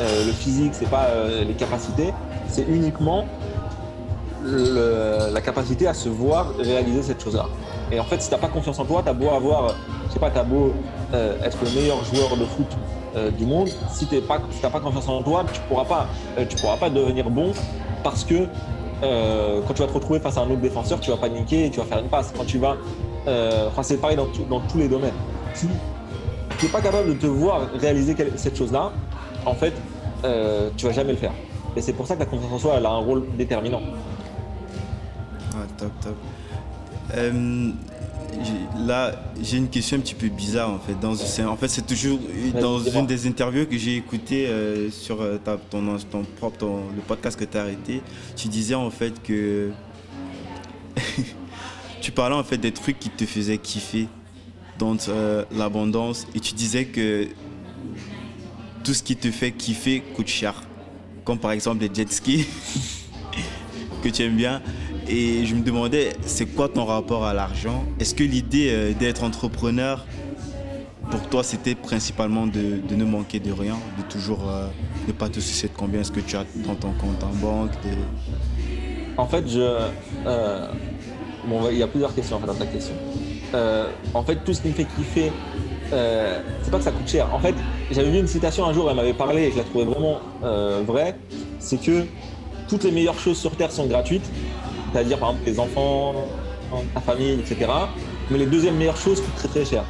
[0.00, 2.14] euh, le physique, c'est pas euh, les capacités,
[2.48, 3.26] c'est uniquement
[4.50, 7.46] la capacité à se voir réaliser cette chose-là.
[7.92, 9.74] Et en fait, si tu n'as pas confiance en toi, tu as beau avoir,
[10.20, 10.72] pas, beau
[11.14, 12.76] euh, être le meilleur joueur de foot
[13.36, 16.06] du monde, si tu n'as pas confiance en toi, tu pourras pas,
[16.48, 17.52] tu pourras pas devenir bon
[18.04, 18.46] parce que
[19.02, 21.80] quand tu vas te retrouver face à un autre défenseur, tu vas paniquer et tu
[21.80, 22.32] vas faire une passe.
[22.36, 22.76] Quand tu vas
[23.26, 25.14] euh, enfin, c'est pareil dans, dans, tous les domaines.
[25.54, 25.66] Si
[26.58, 28.92] tu n'es pas capable de te voir réaliser cette chose-là,
[29.46, 29.74] en fait,
[30.24, 31.32] euh, tu vas jamais le faire.
[31.76, 33.80] Et c'est pour ça que la confiance en soi, elle a un rôle déterminant.
[35.60, 36.16] Ah, top, top.
[37.14, 37.70] Euh,
[38.86, 40.98] là, j'ai une question un petit peu bizarre en fait.
[41.00, 42.18] Dans, en fait, c'est toujours
[42.60, 45.38] dans une des interviews que j'ai écoutées euh, sur euh,
[45.70, 48.02] ton, ton, propre, le podcast que tu as arrêté.
[48.36, 49.70] Tu disais en fait que
[52.00, 54.08] tu parlais en fait des trucs qui te faisaient kiffer
[54.78, 54.96] dans
[55.50, 57.28] l'abondance et tu disais que
[58.82, 60.54] tout ce qui te fait kiffer coûte cher.
[61.24, 62.46] Comme par exemple les jet skis
[64.02, 64.62] que tu aimes bien.
[65.12, 67.84] Et je me demandais, c'est quoi ton rapport à l'argent?
[67.98, 70.06] Est-ce que l'idée euh, d'être entrepreneur,
[71.10, 74.68] pour toi, c'était principalement de, ne manquer de rien, de toujours euh,
[75.08, 77.72] ne pas te soucier de combien est-ce que tu as dans ton compte en banque
[79.16, 79.78] En fait, je,
[80.26, 80.68] euh,
[81.44, 82.94] bon, il y a plusieurs questions en fait, dans ta question.
[84.14, 85.32] en fait, tout ce qui me fait kiffer,
[85.90, 87.34] c'est pas que ça coûte cher.
[87.34, 87.56] En fait,
[87.90, 90.20] j'avais vu une citation un jour, elle m'avait parlé et je la trouvais vraiment
[90.86, 91.16] vraie.
[91.58, 92.04] C'est que
[92.68, 94.30] toutes les meilleures choses sur Terre sont gratuites
[94.92, 96.14] c'est-à-dire par exemple les enfants,
[96.94, 97.70] ta famille, etc.
[98.30, 99.84] Mais les deuxièmes meilleures choses coûtent très très cher.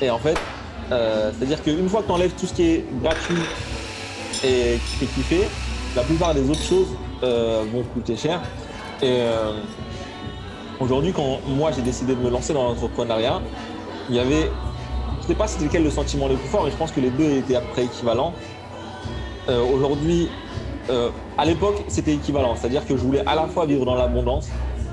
[0.00, 0.36] Et en fait,
[0.90, 3.42] euh, c'est-à-dire qu'une fois que tu enlèves tout ce qui est gratuit
[4.44, 5.48] et qui fait kiffer,
[5.96, 6.88] la plupart des autres choses
[7.22, 8.40] euh, vont coûter cher.
[9.00, 9.52] Et euh,
[10.80, 13.40] aujourd'hui, quand moi j'ai décidé de me lancer dans l'entrepreneuriat,
[14.08, 14.50] il y avait,
[15.22, 17.10] je sais pas c'était lequel le sentiment le plus fort, mais je pense que les
[17.10, 18.34] deux étaient à peu près équivalents.
[19.48, 20.28] aujourd'hui,
[20.92, 22.54] euh, à l'époque, c'était équivalent.
[22.54, 24.48] C'est-à-dire que je voulais à la fois vivre dans l'abondance,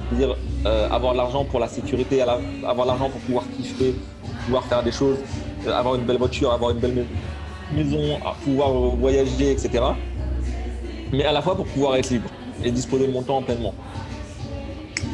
[0.09, 0.35] c'est-à-dire
[0.65, 2.39] euh, avoir de l'argent pour la sécurité, avoir
[2.85, 3.95] de l'argent pour pouvoir kiffer,
[4.45, 5.17] pouvoir faire des choses,
[5.67, 7.05] euh, avoir une belle voiture, avoir une belle
[7.73, 9.83] maison, pouvoir voyager, etc.
[11.11, 12.29] Mais à la fois pour pouvoir être libre
[12.63, 13.73] et disposer de mon temps pleinement.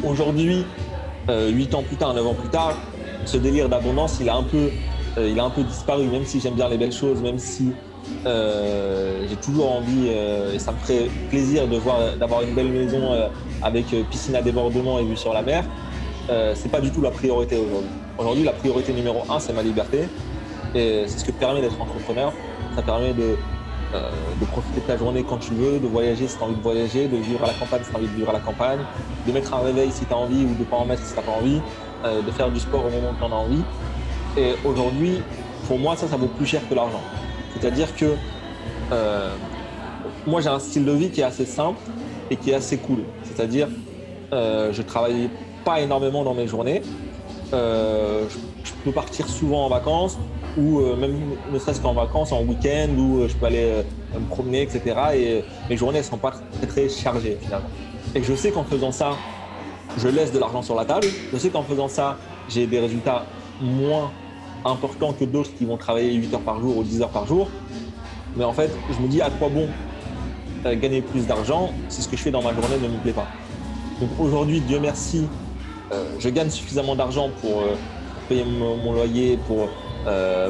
[0.03, 0.65] Aujourd'hui,
[1.27, 2.75] 8 ans plus tard, 9 ans plus tard,
[3.25, 4.69] ce délire d'abondance, il a un peu,
[5.17, 7.71] il a un peu disparu, même si j'aime bien les belles choses, même si
[8.25, 12.71] euh, j'ai toujours envie, euh, et ça me ferait plaisir de voir, d'avoir une belle
[12.71, 13.27] maison euh,
[13.61, 15.63] avec piscine à débordement et vue sur la mer.
[16.55, 17.89] c'est pas du tout la priorité aujourd'hui.
[18.17, 20.07] Aujourd'hui, la priorité numéro un, c'est ma liberté.
[20.73, 22.33] Et c'est ce que permet d'être entrepreneur.
[22.75, 23.37] Ça permet de,
[24.39, 26.61] de profiter de ta journée quand tu veux, de voyager si tu as envie de
[26.61, 28.79] voyager, de vivre à la campagne si tu as envie de vivre à la campagne,
[29.27, 31.21] de mettre un réveil si tu as envie ou de pas en mettre si tu
[31.21, 31.61] pas envie,
[32.03, 33.63] de faire du sport au moment où tu en as envie.
[34.37, 35.21] Et aujourd'hui,
[35.67, 37.01] pour moi, ça, ça vaut plus cher que l'argent.
[37.55, 38.15] C'est-à-dire que
[38.91, 39.35] euh,
[40.27, 41.79] moi, j'ai un style de vie qui est assez simple
[42.29, 42.99] et qui est assez cool.
[43.23, 43.67] C'est-à-dire,
[44.33, 45.29] euh, je travaille
[45.63, 46.81] pas énormément dans mes journées.
[47.53, 48.25] Euh,
[48.63, 50.17] je, peux partir souvent en vacances
[50.57, 51.15] ou euh, même
[51.51, 54.95] ne serait-ce qu'en vacances, en week-end, où je peux aller me promener, etc.
[55.15, 57.69] Et mes journées ne sont pas très, très chargées finalement.
[58.13, 59.11] Et je sais qu'en faisant ça,
[59.97, 61.07] je laisse de l'argent sur la table.
[61.31, 62.17] Je sais qu'en faisant ça,
[62.49, 63.25] j'ai des résultats
[63.61, 64.11] moins
[64.65, 67.49] important que d'autres qui vont travailler 8 heures par jour ou 10 heures par jour.
[68.35, 69.67] Mais en fait, je me dis à quoi bon
[70.65, 71.71] euh, gagner plus d'argent?
[71.89, 73.27] Si ce que je fais dans ma journée ne me plaît pas.
[74.01, 75.27] Donc aujourd'hui, Dieu merci,
[75.91, 77.75] euh, je gagne suffisamment d'argent pour, euh,
[78.27, 79.69] payer mon, loyer, pour,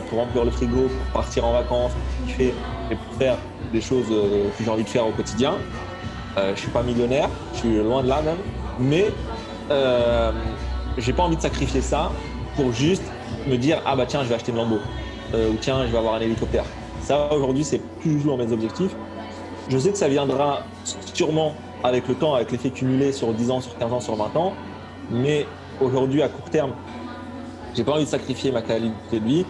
[0.10, 2.54] pour remplir le frigo, pour partir en vacances, pour kiffer
[2.89, 3.38] et pour faire
[3.73, 5.56] des choses que j'ai envie de faire au quotidien.
[6.38, 8.38] je ne suis pas millionnaire, je suis loin de là même,
[8.80, 9.08] mais
[10.97, 12.13] j'ai pas envie de sacrifier ça
[12.56, 13.04] pour juste
[13.48, 14.78] me dire ah bah tiens je vais acheter une Lambo
[15.34, 16.66] euh, ou tiens je vais avoir un hélicoptère.
[17.02, 18.96] Ça aujourd'hui c'est toujours mes objectifs.
[19.70, 20.64] Je sais que ça viendra
[21.14, 24.36] sûrement avec le temps, avec l'effet cumulé sur 10 ans, sur 15 ans, sur 20
[24.36, 24.54] ans,
[25.10, 25.46] mais
[25.82, 26.74] aujourd'hui à court terme,
[27.76, 29.46] j'ai pas envie de sacrifier ma qualité de vie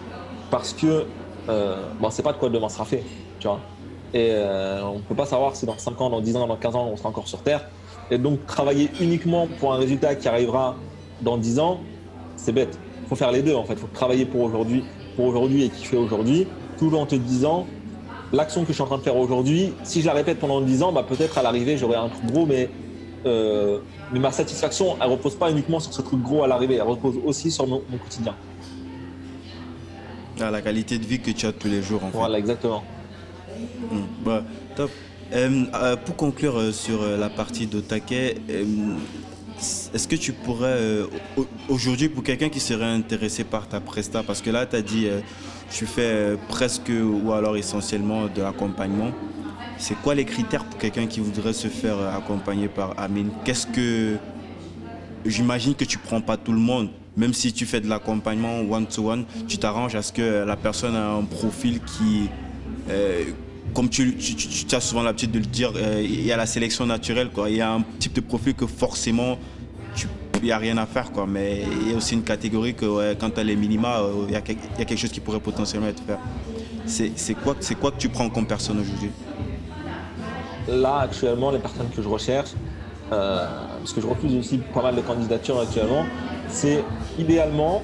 [0.50, 1.06] parce que
[1.48, 3.04] euh, bon, c'est pas de quoi demain sera fait,
[3.38, 3.60] tu vois.
[4.14, 6.76] Et euh, on peut pas savoir si dans 5 ans, dans 10 ans, dans 15
[6.76, 7.66] ans, on sera encore sur Terre.
[8.10, 10.76] Et donc travailler uniquement pour un résultat qui arrivera
[11.20, 11.80] dans 10 ans,
[12.36, 13.74] c'est bête faut faire les deux en fait.
[13.74, 14.84] Il faut travailler pour aujourd'hui,
[15.16, 16.46] pour aujourd'hui et kiffer aujourd'hui,
[16.78, 17.66] tout en te disant
[18.32, 20.82] l'action que je suis en train de faire aujourd'hui, si je la répète pendant 10
[20.82, 22.68] ans, bah, peut-être à l'arrivée j'aurai un truc gros, mais,
[23.24, 23.78] euh,
[24.12, 27.16] mais ma satisfaction, elle repose pas uniquement sur ce truc gros à l'arrivée, elle repose
[27.24, 28.34] aussi sur mon, quotidien.
[30.40, 32.18] Ah, la qualité de vie que tu as tous les jours en fait.
[32.18, 32.82] Voilà, exactement.
[33.90, 34.00] Hmm.
[34.24, 34.42] Bah,
[34.74, 34.90] top.
[35.32, 38.38] Euh, euh, pour conclure sur la partie d'Otake,
[39.58, 41.06] est-ce que tu pourrais, euh,
[41.68, 45.06] aujourd'hui, pour quelqu'un qui serait intéressé par ta presta, parce que là, tu as dit,
[45.06, 45.20] euh,
[45.70, 49.12] tu fais euh, presque ou alors essentiellement de l'accompagnement.
[49.78, 53.30] C'est quoi les critères pour quelqu'un qui voudrait se faire accompagner par Amine?
[53.44, 54.16] Qu'est-ce que.
[55.24, 56.88] J'imagine que tu prends pas tout le monde.
[57.16, 61.14] Même si tu fais de l'accompagnement one-to-one, tu t'arranges à ce que la personne a
[61.14, 62.28] un profil qui
[63.74, 64.16] comme tu,
[64.72, 67.30] as souvent l'habitude de le dire, euh, il y a la sélection naturelle.
[67.30, 67.50] Quoi.
[67.50, 69.38] Il y a un type de profil que forcément
[70.42, 71.12] il n'y a rien à faire.
[71.12, 71.26] Quoi.
[71.26, 74.36] Mais il y a aussi une catégorie que quand tu as les minima, il y,
[74.36, 77.12] a quelque chose qui pourrait potentiellement être fait.
[77.16, 79.10] C'est quoi, quoi que tu prends comme personne aujourd'hui?
[80.68, 82.50] Là, actuellement, les personnes que je recherche,
[83.12, 83.46] euh,
[83.78, 86.04] parce que je refuse aussi pas mal de candidatures actuellement,
[86.48, 86.84] c'est
[87.18, 87.82] idéalement,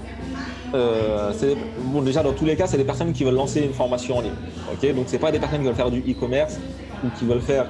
[0.74, 1.32] euh,
[1.78, 4.20] bon déjà dans tous les cas, c'est des personnes qui veulent lancer une formation en
[4.20, 4.32] ligne.
[4.72, 6.58] Ok, donc c'est pas des personnes qui veulent faire du e-commerce
[7.04, 7.66] ou qui veulent faire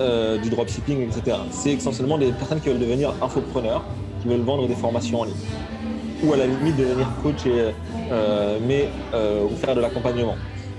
[0.00, 1.36] euh, du dropshipping, etc.
[1.50, 3.84] C'est essentiellement des personnes qui veulent devenir infopreneurs,
[4.22, 5.34] qui veulent vendre des formations en ligne,
[6.22, 7.72] ou à la limite devenir coach et,
[8.66, 10.36] mais ou faire de l'accompagnement.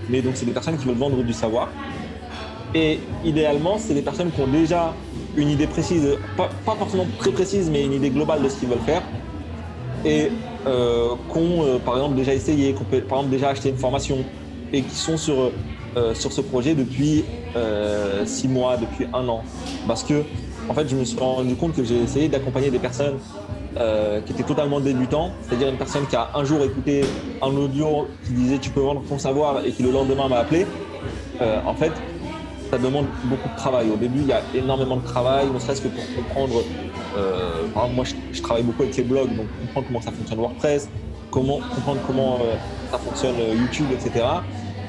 [0.10, 1.70] Mais donc c'est des personnes qui veulent vendre du savoir.
[2.76, 4.94] Et idéalement, c'est des personnes qui ont déjà
[5.38, 8.80] une idée précise, pas, forcément très précise, mais une idée globale de ce qu'ils veulent
[8.80, 9.02] faire.
[10.06, 10.30] Et
[10.68, 14.18] euh, euh, par exemple, déjà essayé, qui ont, par exemple, déjà acheté une formation
[14.72, 15.52] et qui sont sur,
[15.98, 17.26] euh, sur ce projet depuis
[18.26, 19.44] six mois, depuis un an.
[19.88, 20.24] Parce que,
[20.70, 23.15] en fait, je me suis rendu compte que j'ai essayé d'accompagner des personnes
[24.26, 27.02] qui étaient totalement débutants, c'est-à-dire une personne qui a un jour écouté
[27.41, 30.65] un audio qui disait tu peux vendre ton savoir et qui le lendemain m'a appelé.
[31.41, 31.91] en fait,
[32.72, 33.89] ça demande beaucoup de travail.
[33.89, 36.63] Au début, il y a énormément de travail, ne serait-ce que pour comprendre.
[37.17, 40.89] Euh, exemple, moi, je, travaille beaucoup avec les blogs, donc comprendre comment ça fonctionne WordPress,
[41.32, 42.56] comment, comprendre comment euh,
[42.91, 44.25] ça fonctionne euh, YouTube, etc.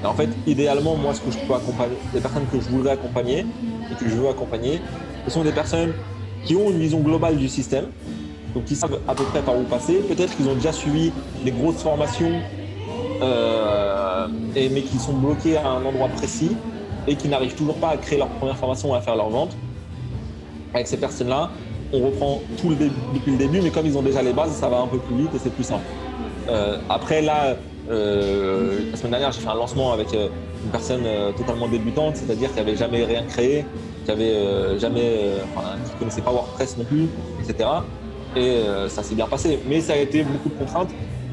[0.02, 2.92] Et en fait, idéalement, moi, ce que je peux accompagner, les personnes que je voudrais
[2.92, 3.46] accompagner
[3.90, 4.80] et que je veux accompagner,
[5.24, 5.92] ce sont des personnes
[6.44, 7.86] qui ont une vision globale du système,
[8.54, 9.94] donc qui savent à peu près par où passer.
[9.94, 11.12] Peut-être qu'ils ont déjà suivi
[11.44, 12.40] des grosses formations,
[14.54, 16.56] et, mais qui sont bloqués à un endroit précis
[17.06, 19.56] et qui n'arrivent toujours pas à créer leur première formation ou à faire leur vente.
[20.74, 21.50] Avec ces personnes-là,
[21.92, 24.78] on reprend tout depuis le début, mais comme ils ont déjà les bases, ça va
[24.78, 25.84] un peu plus vite et c'est plus simple.
[26.48, 27.56] Euh, après, là,
[27.90, 30.28] euh, la semaine dernière, j'ai fait un lancement avec euh,
[30.64, 31.04] une personne
[31.36, 33.64] totalement débutante, c'est-à-dire qui n'avait jamais rien créé,
[34.04, 35.32] qui avait jamais,
[35.98, 37.08] connaissait pas WordPress non plus,
[37.42, 37.68] etc.
[38.36, 40.90] Et ça s'est bien passé, mais ça a été beaucoup de contraintes.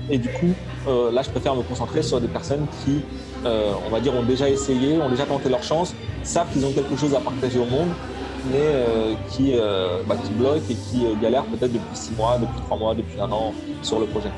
[0.10, 0.54] Et du coup,
[0.88, 3.02] là, je préfère me concentrer sur des personnes qui
[3.46, 6.96] on va dire, ont déjà essayé, ont déjà tenté leur chance, savent qu'ils ont quelque
[6.96, 7.90] chose à partager au monde,
[8.52, 12.62] mais euh, qui, euh, bah, qui bloquent et qui galèrent peut-être depuis six mois, depuis
[12.62, 14.32] trois mois, depuis un an sur le projet.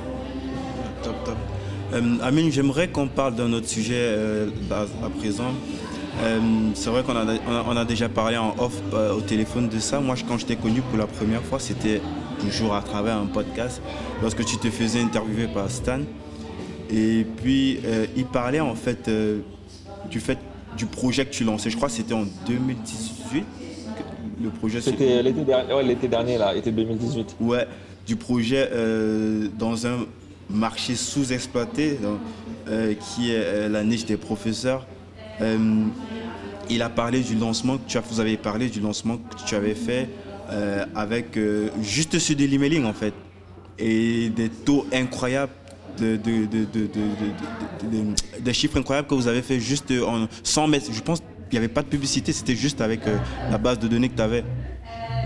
[1.03, 1.35] Top, top.
[2.23, 4.13] Amine, j'aimerais qu'on parle d'un autre sujet
[4.71, 5.53] à présent.
[6.73, 7.25] c'est vrai qu'on a,
[7.67, 8.81] on a, déjà parlé en off
[9.15, 10.01] au téléphone de ça.
[10.01, 12.01] Moi, quand je t'ai connu pour la première fois, c'était
[12.39, 13.81] toujours à travers un podcast,
[14.21, 15.99] lorsque tu te faisais interviewer par Stan.
[16.89, 19.39] Et puis, euh, il parlait en fait euh,
[20.09, 20.37] du fait
[20.77, 21.69] du projet que tu lançais.
[21.69, 23.45] Je crois que c'était en 2018
[24.41, 24.81] le projet.
[24.81, 27.37] C'était l'été dernier, là, été 2018.
[27.39, 27.67] Ouais,
[28.05, 30.05] du projet euh, dans un
[30.49, 31.97] marché sous-exploité,
[32.99, 34.85] qui est la niche des professeurs.
[36.69, 39.55] il a parlé du lancement que tu as, vous avez parlé du lancement que tu
[39.55, 40.09] avais fait
[40.93, 41.39] avec
[41.81, 43.13] juste sur de l'emailing en fait
[43.79, 45.51] et des taux incroyables
[45.99, 46.17] de,
[48.39, 50.91] des chiffres incroyables que vous avez fait juste en 100 mètres.
[50.91, 51.21] Je pense
[51.53, 53.17] n'y avait pas de publicité, c'était juste avec euh,
[53.51, 54.43] la base de données que tu avais.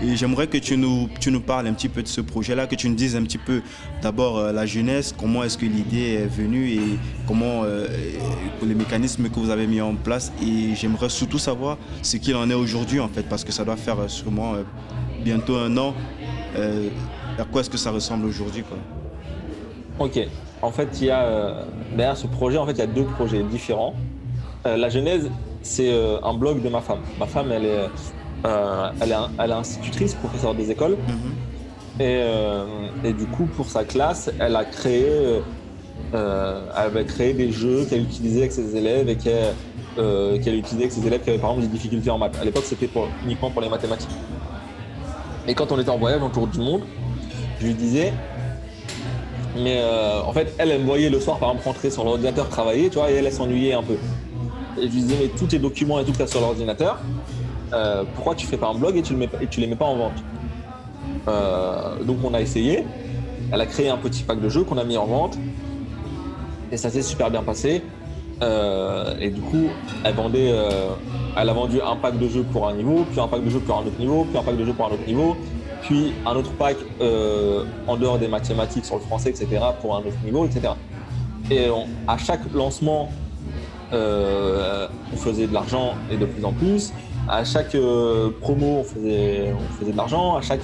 [0.02, 2.74] Et j'aimerais que tu nous, tu nous parles un petit peu de ce projet-là, que
[2.74, 3.60] tu nous dises un petit peu
[4.00, 6.80] d'abord euh, la jeunesse, comment est-ce que l'idée est venue et
[7.26, 7.86] comment euh,
[8.66, 10.32] les mécanismes que vous avez mis en place.
[10.42, 13.76] Et j'aimerais surtout savoir ce qu'il en est aujourd'hui en fait, parce que ça doit
[13.76, 14.54] faire sûrement
[15.22, 15.94] bientôt un an.
[17.38, 18.64] à quoi est-ce que ça ressemble aujourd'hui
[19.98, 20.18] Ok,
[20.62, 23.42] en fait, il y a derrière ce projet, en fait, il y a deux projets
[23.42, 23.94] différents.
[24.64, 25.30] La genèse,
[25.62, 27.00] c'est euh, un blog de ma femme.
[27.18, 27.88] Ma femme, elle est,
[28.44, 30.96] elle est, institutrice, professeure des écoles.
[31.08, 32.04] Mhm.
[33.04, 35.06] et, du coup, pour sa classe, elle a créé,
[36.12, 36.18] elle
[36.74, 41.22] avait créé des jeux qu'elle utilisait avec ses élèves et qu'elle utilisait avec ses élèves
[41.22, 42.38] qui avaient par exemple des difficultés en maths.
[42.40, 42.88] À l'époque, c'était
[43.24, 44.16] uniquement pour les mathématiques.
[45.46, 46.82] Et quand on était en voyage autour du monde,
[47.60, 48.12] je lui disais,
[49.56, 52.48] mais euh, en fait, elle, elle me voyait le soir, par exemple, rentrer sur l'ordinateur
[52.48, 53.96] travailler, tu vois, et elle, elle s'ennuyait un peu.
[54.78, 56.98] Et je lui disais, mais tous tes documents et tout que sur l'ordinateur,
[57.72, 59.28] euh, pourquoi tu fais pas un blog et tu, le
[59.58, 60.24] les mets pas en vente
[61.28, 62.84] euh, Donc, on a essayé.
[63.52, 65.38] Elle a créé un petit pack de jeux qu'on a mis en vente.
[66.72, 67.82] Et ça s'est super bien passé.
[69.20, 69.66] et du coup,
[70.04, 70.54] elle vendait,
[71.36, 73.60] elle a vendu un pack de jeux pour un niveau, puis un pack de jeux
[73.60, 75.36] pour un autre niveau, puis un pack de jeux pour un autre niveau
[75.82, 80.00] puis un autre pack euh, en dehors des mathématiques sur le français, etc., pour un
[80.00, 80.74] autre niveau, etc.
[81.50, 81.66] Et
[82.06, 83.19] à chaque lancement, euh,
[83.92, 86.92] on faisait de l'argent et de plus en plus.
[87.28, 90.36] À chaque euh, promo, on faisait, on faisait de l'argent.
[90.36, 90.62] À chaque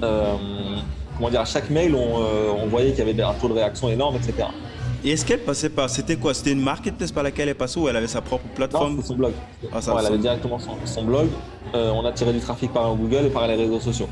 [0.00, 4.16] comment dire, à chaque mail, on, voyait qu'il y avait un taux de réaction énorme,
[4.16, 4.48] etc.
[5.04, 5.88] Et est-ce qu'elle passait par.
[5.88, 6.34] C'était quoi?
[6.34, 8.96] C'était une marketplace par laquelle elle passait ou elle avait sa propre plateforme?
[8.96, 9.32] Non, son blog.
[9.72, 11.28] Ah, elle avait directement son, blog.
[11.74, 14.08] on a tiré du trafic par Google et par les réseaux sociaux.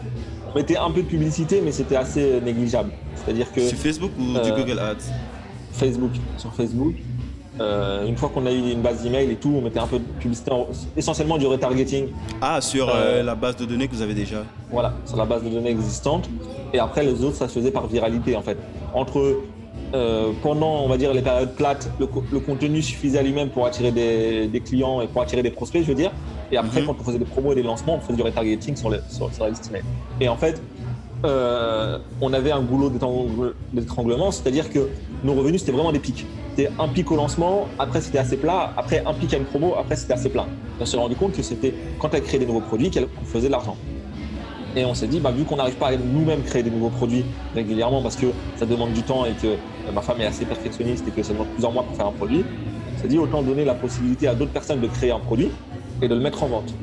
[0.51, 2.93] on mettait un peu de publicité, mais c'était assez négligeable.
[3.17, 3.61] C'est-à-dire que.
[3.61, 5.11] Sur Facebook ou du Google Ads?
[5.73, 6.95] Facebook, sur Facebook.
[7.61, 9.99] Euh, une fois qu'on a eu une base d'email et tout, on mettait un peu
[9.99, 10.51] de publicité,
[10.97, 12.09] essentiellement du retargeting.
[12.41, 14.39] Ah, sur euh, euh, la base de données que vous avez déjà
[14.71, 16.31] Voilà, sur la base de données existante.
[16.73, 18.57] Et après, les autres, ça se faisait par viralité en fait.
[18.95, 19.39] Entre
[20.43, 24.63] pendant, on va dire, les périodes plates, le, contenu suffisait à lui-même pour attirer des,
[24.65, 26.13] clients et pour attirer des prospects, je veux dire.
[26.51, 26.87] Et après, mhm.
[26.87, 29.31] quand on faisait des promos et des lancements, on faisait du retargeting sur, les, sur,
[29.35, 29.83] sur la liste email.
[30.19, 30.63] Et en fait,
[31.25, 32.91] on avait un goulot
[33.73, 34.89] d'étranglement, c'est-à-dire que
[35.25, 36.27] nos revenus, c'était vraiment des pics.
[36.55, 39.75] C'était un pic au lancement, après c'était assez plat, après un pic à une promo,
[39.79, 40.47] après c'était assez plat.
[40.81, 43.53] On s'est rendu compte que c'était quand elle créait des nouveaux produits qu'elle faisait de
[43.53, 43.77] l'argent.
[44.75, 47.25] Et on s'est dit, bah, vu qu'on n'arrive pas à nous-mêmes créer des nouveaux produits
[47.55, 51.07] régulièrement parce que ça demande du temps et que euh, ma femme est assez perfectionniste
[51.07, 52.45] et que ça demande plusieurs mois pour faire un produit,
[52.97, 55.51] on s'est dit autant donner la possibilité à d'autres personnes de créer un produit
[56.01, 56.75] et de le mettre en vente.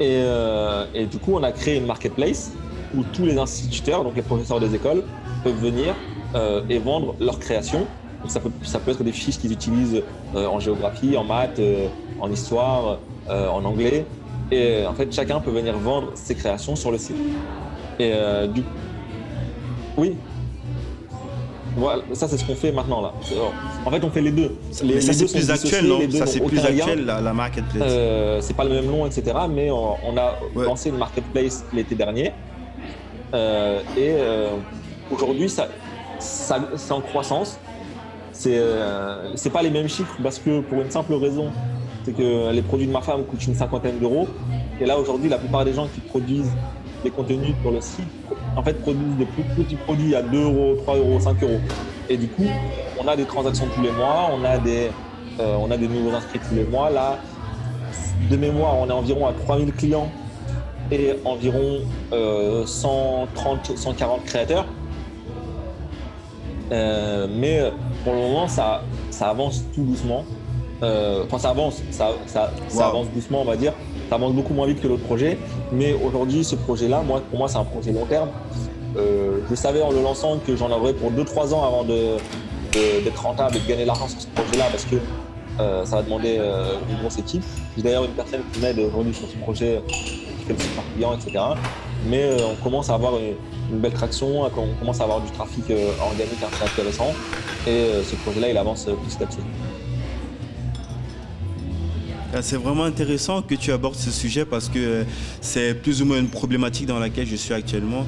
[0.00, 2.52] Et, euh, et, du coup, on a créé une marketplace
[2.94, 5.02] où tous les instituteurs, donc les professeurs des écoles,
[5.42, 5.94] peuvent venir
[6.34, 7.86] euh, et vendre leur création
[8.28, 10.02] ça peut, ça peut être des fiches qu'ils utilisent
[10.34, 11.86] euh, en géographie, en maths, euh,
[12.20, 14.04] en histoire, en anglais.
[14.50, 17.16] Et en fait, chacun peut venir vendre ses créations sur le site.
[18.00, 18.12] Et
[18.52, 18.64] du
[19.96, 20.16] oui,
[21.76, 23.12] voilà, ça c'est ce qu'on fait maintenant là.
[23.84, 24.56] En fait, on fait les deux.
[24.82, 26.00] Les, ça c'est plus actuel, non?
[26.10, 27.92] Ça c'est plus actuel la, marketplace.
[28.40, 29.36] c'est pas le même nom, etc.
[29.48, 32.32] Mais on, a lancé une marketplace l'été dernier.
[33.34, 34.16] Et
[35.10, 35.68] aujourd'hui, ça,
[36.18, 37.58] ça c'est en croissance
[38.36, 41.50] c'est euh, pas les mêmes chiffres parce que pour une simple raison,
[42.04, 44.28] c'est que les produits de ma femme coûtent une cinquantaine d'euros.
[44.80, 46.52] Et là aujourd'hui, la plupart des gens qui produisent
[47.02, 48.04] des contenus sur le site,
[48.56, 51.60] en fait, produisent des plus petits produits à 2 euros, 3 euros, 5 euros.
[52.08, 52.46] Et du coup,
[53.02, 54.90] on a des transactions tous les mois, on a des,
[55.40, 56.90] euh, on a des nouveaux inscrits tous les mois.
[56.90, 57.18] Là,
[58.30, 60.10] de mémoire, on est environ à 3000 clients
[60.90, 64.66] et environ 130, euh, 140 créateurs.
[66.70, 67.72] mais
[68.04, 70.24] pour le moment, ça, ça avance tout doucement.
[70.82, 72.50] Euh, enfin, ça avance, ça, ça,
[72.86, 73.72] avance doucement, on va dire.
[74.08, 75.38] Ça avance beaucoup moins vite que l'autre projet.
[75.72, 78.28] Mais aujourd'hui, ce projet-là, moi, pour moi, c'est un projet long terme.
[78.96, 83.56] Euh, je savais en le lançant que j'en aurais pour 2-3 ans avant d'être rentable
[83.56, 84.96] et de gagner de l'argent sur ce projet-là parce que
[85.60, 86.38] euh, ça va demander
[86.90, 87.42] une grosse équipe.
[87.76, 89.82] J'ai d'ailleurs une personne qui m'aide aujourd'hui sur ce projet,
[90.54, 91.44] par client, etc.
[92.08, 95.64] Mais on commence à avoir une, belle traction, on commence à avoir du trafic
[96.00, 97.12] organique assez intéressant.
[97.66, 99.38] Et euh, ce projet-là, il avance petit à petit.
[102.42, 105.04] C'est vraiment intéressant que tu abordes ce sujet parce que euh,
[105.40, 108.04] c'est plus ou moins une problématique dans laquelle je suis actuellement.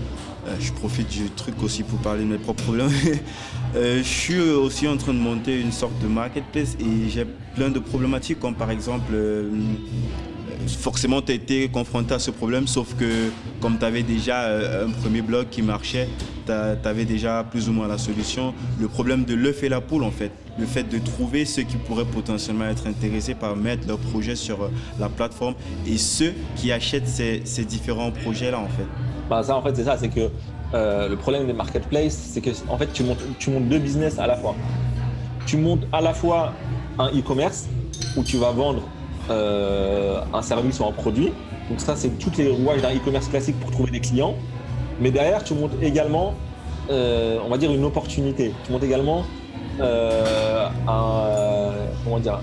[0.47, 2.91] Euh, je profite du truc aussi pour parler de mes propres problèmes.
[3.75, 7.79] je suis aussi en train de monter une sorte de marketplace et j'ai plein de
[7.79, 9.13] problématiques comme par exemple
[10.67, 14.87] forcément tu as été confronté à ce problème, sauf que comme tu avais déjà euh,
[14.87, 16.09] un premier blog qui marchait,
[16.47, 18.55] tu avais déjà plus ou moins la solution.
[18.81, 20.31] Le problème de l'œuf et la poule, en fait.
[20.59, 24.63] Le fait de trouver ceux qui pourraient potentiellement être intéressés par mettre leur projet sur
[24.63, 24.69] euh,
[24.99, 25.55] la plateforme
[25.87, 28.87] et ceux qui achètent ces, différents projets-là, en fait.
[29.29, 30.31] Bah ça, en fait, c'est ça, c'est que
[30.75, 34.19] euh, le problème des marketplaces, c'est que en fait, tu montes, tu montes deux business
[34.19, 34.55] à la fois.
[35.47, 36.53] Tu montes à la fois
[36.99, 37.69] un e-commerce
[38.17, 38.83] où tu vas vendre
[39.31, 41.33] euh, un service ou un produit.
[41.69, 44.35] Donc ça, c'est toutes les rouages d'un e-commerce classique pour trouver des clients.
[45.01, 46.35] Mais derrière, tu montes également,
[46.91, 48.53] euh, on va dire, une opportunité.
[48.65, 49.25] Tu montes également
[49.81, 51.73] euh, un,
[52.05, 52.41] comment dire,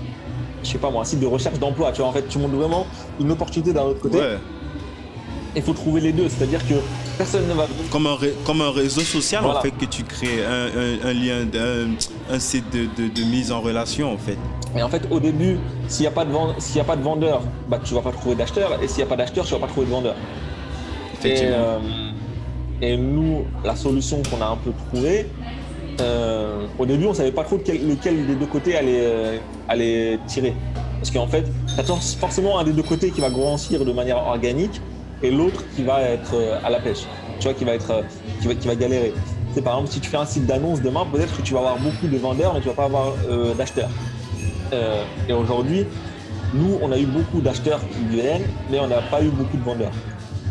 [0.62, 1.90] je sais pas moi, un site de recherche d'emploi.
[1.90, 2.86] Tu vois, en fait, tu montes vraiment
[3.20, 4.18] une opportunité d'un autre côté.
[5.56, 6.74] Il faut trouver les deux, c'est-à-dire que
[7.16, 7.66] personne ne va.
[7.90, 11.46] Comme un, comme un réseau social, en fait, que tu crées un, lien,
[12.30, 14.38] un, site de, mise en relation, en fait.
[14.76, 15.58] Et en fait, au début,
[15.88, 18.34] s'il n'y a, pas de a pas de vendeur, bah, tu ne vas pas trouver
[18.34, 18.78] d'acheteur.
[18.82, 20.14] Et s'il n'y a pas d'acheteur, tu ne vas pas trouver de vendeur.
[21.24, 21.78] Euh,
[22.82, 25.26] et, nous, la solution qu'on a un peu trouvée,
[26.00, 30.18] euh, au début, on ne savait pas trop lequel des deux côtés allait, euh, allait
[30.26, 30.54] tirer.
[30.98, 34.18] Parce qu'en fait, tu as forcément un des deux côtés qui va grossir de manière
[34.18, 34.80] organique
[35.22, 37.04] et l'autre qui va être à la pêche.
[37.40, 38.04] Tu vois, qui va, être,
[38.40, 39.12] qui va, qui va galérer.
[39.54, 41.78] C'est par exemple, si tu fais un site d'annonce demain, peut-être que tu vas avoir
[41.78, 43.12] beaucoup de vendeurs, mais tu ne vas pas avoir
[43.56, 43.90] d'acheteurs.
[44.72, 45.86] Euh, et aujourd'hui,
[46.54, 49.62] nous, on a eu beaucoup d'acheteurs qui viennent, mais on n'a pas eu beaucoup de
[49.62, 49.92] vendeurs.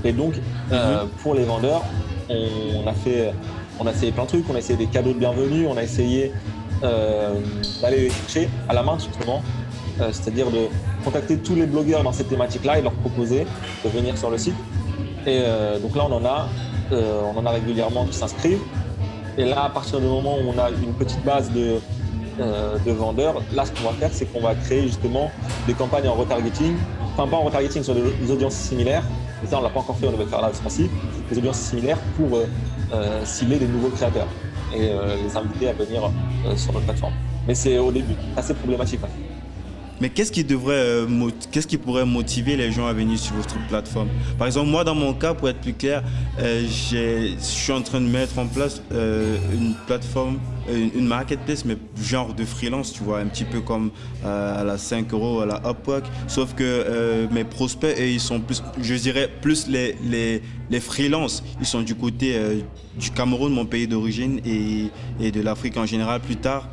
[0.04, 0.36] Et donc,
[0.72, 1.84] euh, pour les vendeurs,
[2.30, 3.34] on, a fait,
[3.80, 4.50] on a essayé plein de trucs.
[4.50, 5.68] On a essayé des cadeaux de bienvenue.
[5.68, 6.32] On a essayé
[6.84, 7.36] euh,
[7.82, 9.42] d'aller les chercher à la main, justement.
[10.12, 10.68] C'est-à-dire de
[11.06, 13.48] contacter tous les blogueurs dans cette thématique-là et leur proposer
[13.86, 14.56] de venir sur le site.
[15.26, 15.40] Et
[15.82, 16.50] donc là, on en a,
[16.92, 18.60] on en a régulièrement qui s'inscrivent.
[19.38, 21.80] Et là, à partir du moment où on a une petite base de
[22.40, 23.42] euh, de vendeurs.
[23.54, 25.32] Là, ce qu'on va faire, c'est qu'on va créer justement
[25.68, 26.76] des campagnes en retargeting
[27.18, 29.04] enfin pas en retargeting, sur des, audiences similaires.
[29.42, 30.82] Et ça, on l'a pas encore fait, on devait faire là ce
[31.32, 32.40] des audiences similaires pour
[33.24, 34.28] cibler des nouveaux créateurs
[34.74, 34.90] et
[35.24, 36.12] les inviter à venir
[36.58, 37.14] sur notre plateforme.
[37.48, 39.00] Mais c'est au début assez problématique.
[40.02, 43.56] Mais qu'est-ce qui devrait, euh, qu'est-ce qui pourrait motiver les gens à venir sur votre
[43.68, 44.10] plateforme?
[44.38, 46.04] Par exemple, moi, dans mon cas, pour être plus clair,
[46.40, 50.38] euh, je suis en train de mettre en place euh, une plateforme,
[50.70, 53.92] une, marketplace, mais genre de freelance, tu vois, un petit peu comme
[54.24, 56.06] à la 5 euros, à la Upwork.
[56.28, 60.42] Sauf que mes prospects, ils sont plus, je dirais, plus les, les,
[60.72, 61.44] les freelances.
[61.60, 62.36] Ils sont du côté
[63.00, 64.88] du Cameroun, mon pays d'origine, et,
[65.20, 66.68] et de l'Afrique en général plus tard.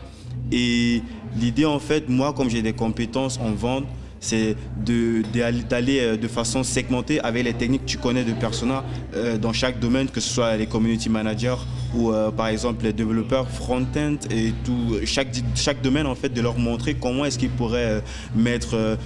[0.53, 1.03] Et
[1.36, 3.84] l'idée, en fait, moi, comme j'ai des compétences en vente,
[4.20, 8.84] c'est d'aller euh, de, façon segmentée avec les techniques que tu connais de persona
[9.16, 11.57] euh, dans chaque domaine, que ce soit les community managers
[11.95, 16.40] ou euh, par exemple les développeurs front-end et tout, chaque, chaque domaine en fait, de
[16.40, 18.03] leur montrer comment est-ce qu'ils pourraient
[18.34, 18.99] mettre,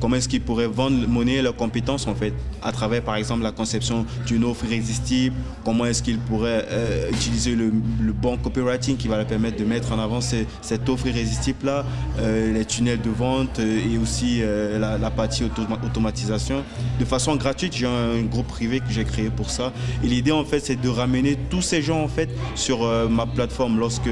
[0.00, 3.52] comment est-ce qu'ils pourraient vendre, monnaie leurs compétences en fait, à travers par exemple la
[3.52, 6.66] conception d'une offre irrésistible, comment est-ce qu'ils pourraient
[7.10, 7.72] utiliser le,
[8.12, 11.84] bon copywriting qui va leur permettre de mettre en avant cette offre irrésistible là,
[12.18, 16.62] les tunnels de vente et aussi euh, la, partie automatisation.
[16.98, 19.72] De façon gratuite, j'ai un, groupe privé que j'ai créé pour ça.
[20.04, 22.19] Et l'idée, en fait, c'est de ramener tous ces gens, en fait,
[22.54, 24.10] sur euh, ma plateforme lorsque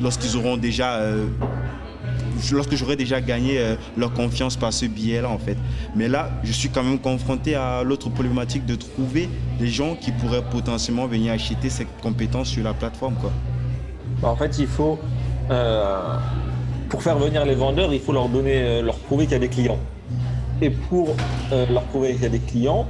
[0.00, 1.26] lorsqu'ils auront déjà euh,
[2.52, 3.60] lorsque j'aurai déjà gagné
[3.96, 5.56] leur confiance par ce biais-là, en fait.
[5.94, 9.28] Mais là, je suis quand même confronté à l'autre problématique de trouver
[9.60, 13.30] des gens qui pourraient potentiellement venir acheter ces compétences sur la plateforme, quoi.
[14.20, 14.98] Bah, en fait, il faut
[16.92, 19.38] pour faire venir les vendeurs, il faut leur donner, euh, leur prouver qu'il y a
[19.38, 19.78] des clients.
[20.60, 21.16] Et pour
[21.50, 22.86] euh, leur prouver qu'il y a des clients,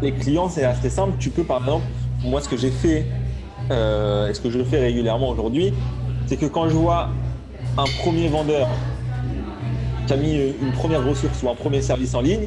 [0.00, 1.14] les clients, c'est assez simple.
[1.18, 1.84] Tu peux, par exemple,
[2.24, 3.06] moi, ce que j'ai fait,
[3.70, 5.72] euh, et ce que je fais régulièrement aujourd'hui,
[6.26, 7.08] c'est que quand je vois
[7.78, 8.68] un premier vendeur
[10.06, 12.42] qui a mis une première ressource ou un premier service en ligne,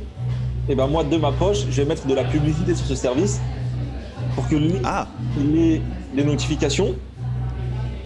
[0.68, 2.96] et eh ben moi, de ma poche, je vais mettre de la publicité sur ce
[2.96, 3.40] service
[4.34, 5.08] pour que lui, ah.
[5.38, 5.82] il ait
[6.16, 6.96] des notifications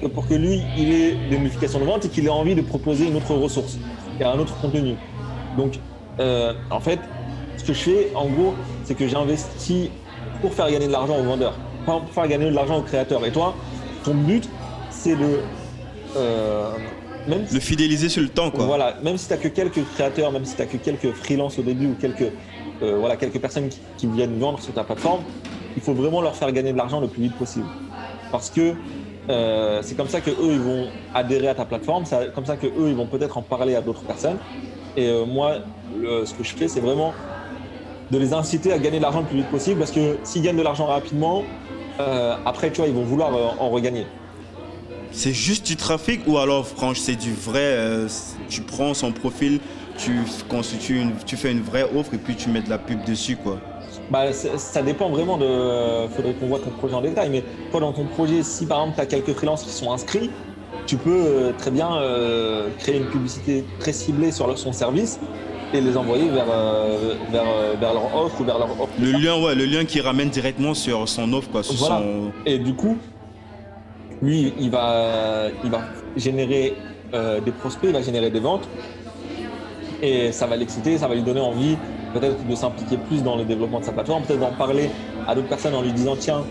[0.08, 3.08] pour que lui, il ait des modifications de vente et qu'il ait envie de proposer
[3.08, 3.78] une autre ressource
[4.20, 4.96] et un autre contenu.
[5.58, 5.80] Donc,
[6.20, 7.00] euh, en fait,
[7.58, 8.54] ce que je fais, en gros,
[8.86, 9.90] c'est que j'investis
[10.42, 13.26] pour faire gagner de l'argent aux vendeurs, pas pour faire gagner de l'argent aux créateurs.
[13.26, 13.56] Et toi,
[14.04, 14.48] ton but,
[14.90, 15.40] c'est de.
[16.16, 16.72] Euh,
[17.28, 18.66] même le fidéliser sur le temps, quoi.
[18.66, 21.60] Voilà, même si tu n'as que quelques créateurs, même si tu n'as que quelques freelances
[21.60, 22.32] au début ou quelques,
[22.82, 25.22] euh, voilà, quelques personnes qui, qui viennent vendre sur ta plateforme,
[25.76, 27.68] il faut vraiment leur faire gagner de l'argent le plus vite possible.
[28.32, 28.74] Parce que
[29.30, 32.58] euh, c'est comme ça que eux ils vont adhérer à ta plateforme, c'est comme ça
[32.58, 34.38] que eux ils vont peut-être en parler à d'autres personnes.
[34.98, 35.58] Et moi,
[35.94, 37.14] ce que je fais, c'est vraiment
[38.12, 40.57] de les inciter à gagner de l'argent le plus vite possible, parce que s'ils gagnent
[40.57, 41.43] de l'argent rapidement,
[41.99, 44.05] euh, après, tu vois, ils vont vouloir en regagner.
[45.12, 47.78] C'est juste du trafic ou alors, franchement, c'est du vrai.
[48.47, 49.60] tu prends son profil,
[49.97, 53.36] tu constitues, tu fais une vraie offre et puis tu mets de la pub dessus,
[53.36, 53.57] quoi?
[54.10, 56.05] Bah, ça dépend vraiment de.
[56.05, 57.30] Il faudrait qu'on voit ton projet en détail.
[57.30, 60.30] Mais toi, dans ton projet, si par exemple tu as quelques freelances qui sont inscrits,
[60.86, 65.20] tu peux euh, très bien euh, créer une publicité très ciblée sur son service
[65.74, 67.44] et les envoyer vers, euh, vers,
[67.80, 68.94] vers, leur offre ou vers leur offre.
[69.00, 71.50] Le lien, ouais, le lien qui ramène directement sur son offre.
[71.50, 71.62] Quoi,
[72.46, 72.98] Et du coup,
[74.22, 75.82] lui, il va, il va
[76.16, 76.76] générer
[77.14, 78.68] des prospects, il va générer des ventes
[80.02, 81.78] et ça va l'exciter, ça va lui donner envie
[82.14, 84.90] peut-être de s'impliquer plus dans le développement de sa plateforme, peut-être d'en parler
[85.28, 86.44] à d'autres personnes en lui disant tiens,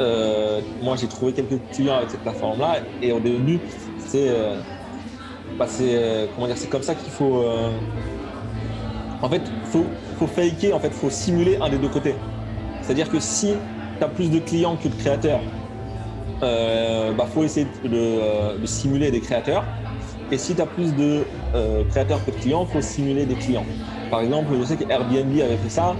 [0.00, 2.78] euh, moi j'ai trouvé quelques clients avec cette plateforme-là.
[3.02, 3.60] Et au début,
[3.98, 4.56] c'est euh,
[5.58, 7.44] bah, euh, comment dire, c'est comme ça qu'il faut.
[9.26, 9.84] En fait, faut
[10.18, 12.14] faut faker, en fait, faut simuler un des deux côtés.
[12.82, 13.54] C'est-à-dire que si
[13.98, 15.40] tu as plus de clients que de créateurs,
[16.42, 19.64] il bah, faut essayer de, de, simuler des créateurs.
[20.30, 21.24] Et si tu as plus de
[21.90, 23.66] créateurs que de clients, il faut simuler des clients.
[24.10, 25.96] Par exemple, je sais que Airbnb avait fait ça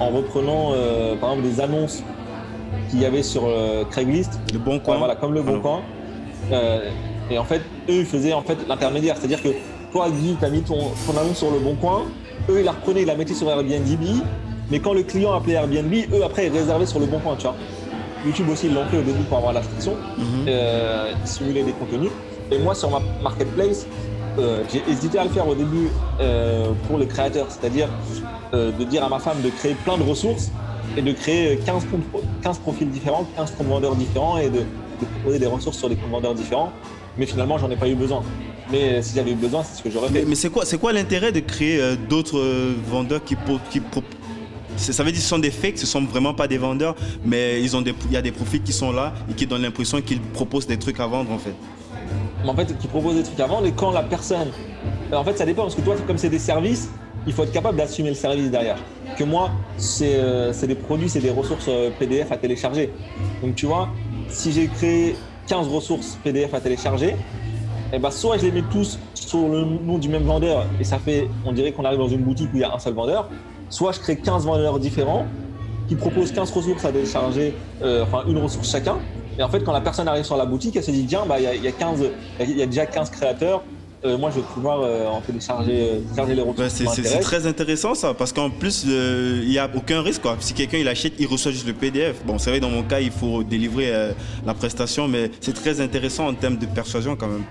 [0.00, 2.02] en reprenant euh, par exemple des annonces
[2.90, 4.40] qu'il y avait sur euh, Craigslist.
[4.52, 4.96] Le bon coin.
[4.98, 5.82] voilà, comme le bon coin.
[6.52, 6.90] Euh,
[7.30, 9.16] et en fait, eux, ils faisaient en fait l'intermédiaire.
[9.18, 9.48] C'est-à-dire que
[9.92, 10.78] toi, Guy, tu as mis ton,
[11.10, 12.04] annonce sur le bon coin.
[12.48, 13.88] Eux, ils la reprenaient, ils la mettaient sur Airbnb.
[14.70, 17.42] Mais quand le client appelait Airbnb, eux, après, ils réservaient sur le bon coin, tu
[17.44, 17.56] vois.
[18.26, 19.94] YouTube aussi, ils l'ont fait au début pour avoir l'inscription.
[20.16, 20.48] Mm
[21.20, 22.10] ils simulaient des contenus.
[22.50, 23.86] Et moi, sur ma marketplace,
[24.38, 25.88] euh, j'ai hésité à le faire au début
[26.20, 27.88] euh, pour les créateurs, c'est-à-dire
[28.54, 30.50] euh, de dire à ma femme de créer plein de ressources
[30.96, 31.86] et de créer 15,
[32.42, 34.60] 15 profils différents, 15 comptes vendeurs différents et de,
[35.20, 36.72] proposer des ressources sur des comptes vendeurs différents.
[37.16, 38.22] Mais finalement, j'en ai pas eu besoin.
[38.70, 40.24] Mais si j'avais eu besoin, c'est ce que j'aurais fait.
[40.24, 42.40] Mais, c'est quoi, c'est quoi l'intérêt de créer d'autres
[42.86, 43.36] vendeurs qui,
[43.70, 43.80] qui
[44.76, 46.94] ça veut dire que ce sont des fakes, ce sont vraiment pas des vendeurs,
[47.24, 50.00] mais ils ont il y a des profils qui sont là et qui donnent l'impression
[50.00, 51.54] qu'ils proposent des trucs à vendre en fait
[52.46, 53.66] en fait, qui propose des trucs à vendre.
[53.66, 54.48] Et quand la personne.
[55.12, 56.90] En fait, ça dépend, parce que toi, comme c'est des services,
[57.26, 58.78] il faut être capable d'assumer le service derrière.
[59.16, 62.90] Que moi, c'est euh, des produits, c'est des ressources euh, PDF à télécharger.
[63.42, 63.88] Donc tu vois,
[64.28, 65.16] si j'ai créé
[65.46, 67.16] 15 ressources PDF à télécharger,
[67.92, 70.98] eh ben, soit je les mets tous sur le nom du même vendeur et ça
[70.98, 73.28] fait, on dirait qu'on arrive dans une boutique où il y a un seul vendeur,
[73.70, 75.26] soit je crée 15 vendeurs différents
[75.88, 78.96] qui proposent 15 ressources à télécharger, euh, enfin une ressource chacun.
[79.38, 81.38] Et en fait, quand la personne arrive sur la boutique, elle se dit tiens, bah,
[81.38, 82.04] il y, a, 15,
[82.40, 83.62] il y a déjà 15 créateurs,
[84.04, 86.84] euh, moi, je vais pouvoir euh, en télécharger, euh, les ressources.
[87.02, 90.22] c'est très intéressant ça, parce qu'en plus, il n'y a aucun risque.
[90.22, 90.36] Quoi.
[90.38, 92.16] Si quelqu'un il achète, il reçoit juste le PDF.
[92.24, 93.92] Bon, c'est vrai, dans mon cas, il faut délivrer
[94.46, 97.44] la prestation, mais c'est très intéressant en termes de persuasion quand même.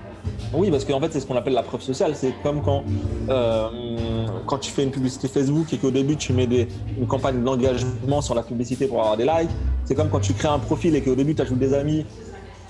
[0.54, 2.16] Oui, parce qu'en fait, c'est ce qu'on appelle la preuve sociale.
[2.16, 2.84] C'est comme quand,
[3.28, 6.68] quand tu fais une publicité Facebook et qu'au début, tu mets des,
[6.98, 9.50] une campagne d'engagement sur la publicité pour avoir des likes.
[9.86, 12.06] C'est comme quand tu crées un profil et qu'au début, tu ajoutes des amis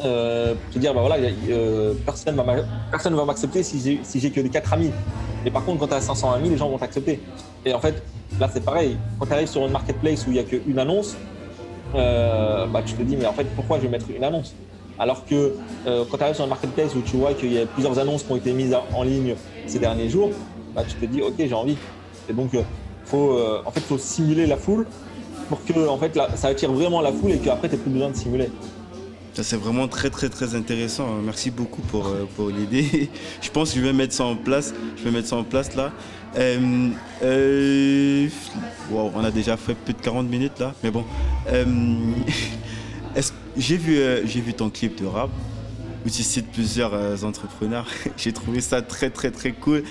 [0.06, 1.18] euh, te dire bah voilà,
[1.50, 2.40] euh, personne
[2.92, 4.92] personne va m'accepter si j'ai si que des 4 amis.
[5.46, 7.20] Et par contre, quand tu as 500 amis, les gens vont t'accepter.
[7.66, 8.04] Et en fait,
[8.40, 8.98] là c'est pareil.
[9.20, 11.18] Quand tu arrives sur une marketplace où il n'y a qu'une annonce,
[11.96, 14.54] euh, bah, tu te dis mais en fait pourquoi je vais mettre une annonce?
[15.00, 15.54] Alors que
[15.86, 18.24] euh, quand tu arrives sur une marketplace où tu vois qu'il y a plusieurs annonces
[18.24, 19.36] qui ont été mises en ligne
[19.66, 20.32] ces derniers jours,
[20.76, 21.78] bah, tu te dis ok j'ai envie.
[22.30, 22.52] Et donc
[23.06, 24.86] faut en fait faut simuler la foule
[25.50, 28.10] pour que en fait ça attire vraiment la foule et qu'après tu n'aies plus besoin
[28.10, 28.50] de simuler.
[29.44, 31.08] C'est vraiment très très très intéressant.
[31.24, 33.10] Merci beaucoup pour, euh, pour l'idée.
[33.42, 34.74] Je pense que je vais mettre ça en place.
[34.98, 35.92] Je vais mettre ça en place là.
[36.38, 36.90] Euh,
[37.24, 38.28] euh,
[38.92, 41.04] on a déjà fait plus de 40 minutes là, mais bon.
[43.58, 45.30] j'ai vu, j'ai vu ton clip de rap
[46.06, 47.88] où tu cites plusieurs entrepreneurs.
[48.18, 49.84] j'ai trouvé ça très très très cool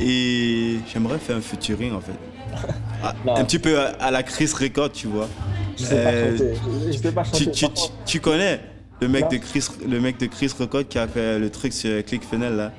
[0.00, 2.12] et j'aimerais faire un featuring en fait.
[3.02, 5.28] Ah, un petit peu à, la Chris Record, tu vois.
[5.76, 6.54] Je sais pas chanter.
[6.86, 7.50] Je sais pas chanter.
[8.06, 8.60] tu connais
[9.00, 12.04] le mec, de Chris, le mec de Chris Record qui a fait le truc sur
[12.04, 12.72] ClickFunnels là?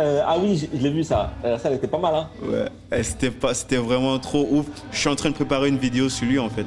[0.00, 1.32] Euh, ah oui, je, l'ai vu ça.
[1.44, 2.28] Euh, ça, elle était pas mal, hein.
[2.42, 4.66] Ouais, c'était pas, c'était vraiment trop ouf.
[4.90, 6.66] Je suis en train de préparer une vidéo sur lui en fait.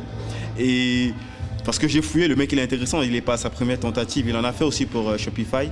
[0.57, 1.11] Et
[1.67, 3.03] parce que j'ai fouillé, le mec il est intéressant.
[3.03, 4.25] Il est pas à sa première tentative.
[4.27, 5.69] Il en a fait aussi pour euh, Shopify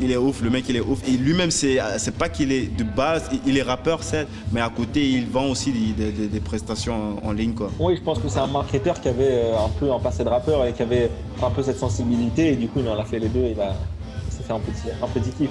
[0.00, 1.06] il est ouf, le mec il est ouf.
[1.08, 1.78] Et lui-même, c'est,
[2.18, 5.72] pas qu'il est de base, il est rappeur, certes, mais à côté, il vend aussi
[5.72, 7.54] des, prestations en, ligne.
[7.54, 7.70] Quoi.
[7.78, 10.28] Oui, je pense que c'est un marketeur qui avait euh, un peu un passé de
[10.28, 11.10] rappeur et qui avait
[11.42, 12.52] un peu cette sensibilité.
[12.52, 13.44] Et du coup, il en a fait les deux.
[13.48, 13.74] Il, va,
[14.30, 15.50] s'est fait un petit, un petit kiff.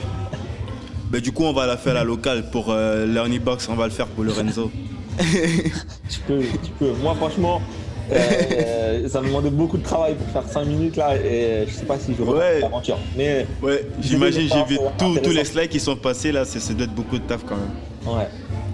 [1.11, 3.05] Mais du coup, on va la faire à la locale pour euh,
[3.43, 4.71] Box, on va le faire pour Lorenzo.
[5.17, 6.91] tu peux, tu peux.
[7.01, 7.61] Moi, franchement,
[8.11, 11.85] euh, ça me demandait beaucoup de travail pour faire 5 minutes là et je sais
[11.85, 12.59] pas si je ouais.
[12.61, 12.97] l'aventure.
[13.17, 16.93] Mais ouais, j'imagine, j'ai vu tous les slides qui sont passés là, ça doit être
[16.93, 18.15] beaucoup de taf quand même.
[18.15, 18.27] Ouais,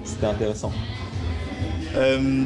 [0.04, 0.72] c'était intéressant.
[1.96, 2.44] Euh,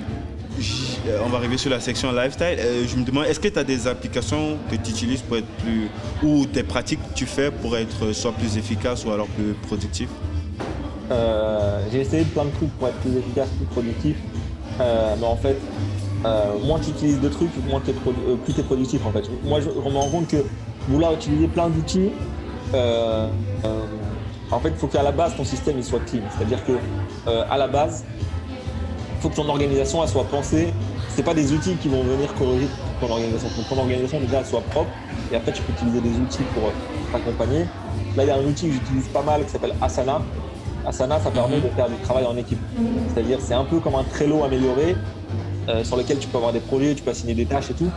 [1.23, 2.57] on va arriver sur la section lifestyle.
[2.59, 5.47] Euh, je me demande, est-ce que tu as des applications que tu utilises pour être
[5.63, 5.89] plus.
[6.23, 10.09] ou des pratiques que tu fais pour être soit plus efficace ou alors plus productif?
[11.91, 14.15] J'ai essayé plein de trucs pour être plus efficace, plus productif.
[14.79, 15.57] mais en fait,
[16.25, 19.29] euh, moins tu utilises de trucs, moins euh, plus tu es productif en fait.
[19.43, 20.37] Moi je, me rends compte que
[20.89, 22.09] vouloir utiliser plein d'outils,
[22.73, 23.27] euh,
[24.51, 26.21] en fait il faut qu'à la base ton système il soit clean.
[26.35, 26.73] C'est-à-dire que
[27.49, 30.73] à la base, il faut que ton organisation elle soit pensée.
[31.15, 32.67] Ce pas des outils qui vont venir corriger
[32.99, 33.47] ton organisation.
[33.49, 34.89] Faut ton organisation déjà soit propre
[35.31, 36.71] et après tu peux utiliser des outils pour
[37.11, 37.65] t'accompagner.
[38.17, 40.21] Là il y a un outil que j'utilise pas mal qui s'appelle Asana.
[40.87, 42.59] Asana, ça permet de faire du travail en équipe.
[43.11, 44.95] C'est-à-dire, c'est un peu comme un Trello amélioré,
[45.67, 47.89] euh, sur lequel tu peux avoir des projets, tu peux assigner des tâches et tout.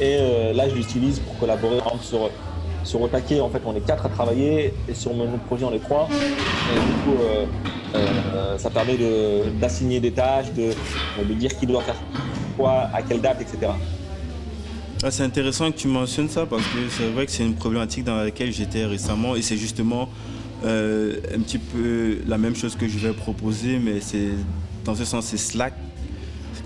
[0.00, 1.78] Et euh, là, je l'utilise pour collaborer.
[1.78, 2.30] Par exemple, sur,
[2.84, 6.08] sur en fait, on est quatre à travailler et sur mon projet, on est trois.
[6.10, 7.22] Et du coup,
[7.94, 8.96] euh, ça permet
[9.60, 10.70] d'assigner des tâches, de,
[11.24, 11.96] de dire qui doit faire
[12.56, 13.72] quoi, à quelle date, etc.
[15.02, 18.04] Ah, c'est intéressant que tu mentionnes ça parce que c'est vrai que c'est une problématique
[18.04, 20.08] dans laquelle j'étais récemment et c'est justement
[20.64, 24.30] un petit peu la même chose que je vais proposer, mais c'est
[24.84, 25.74] dans ce sens c'est Slack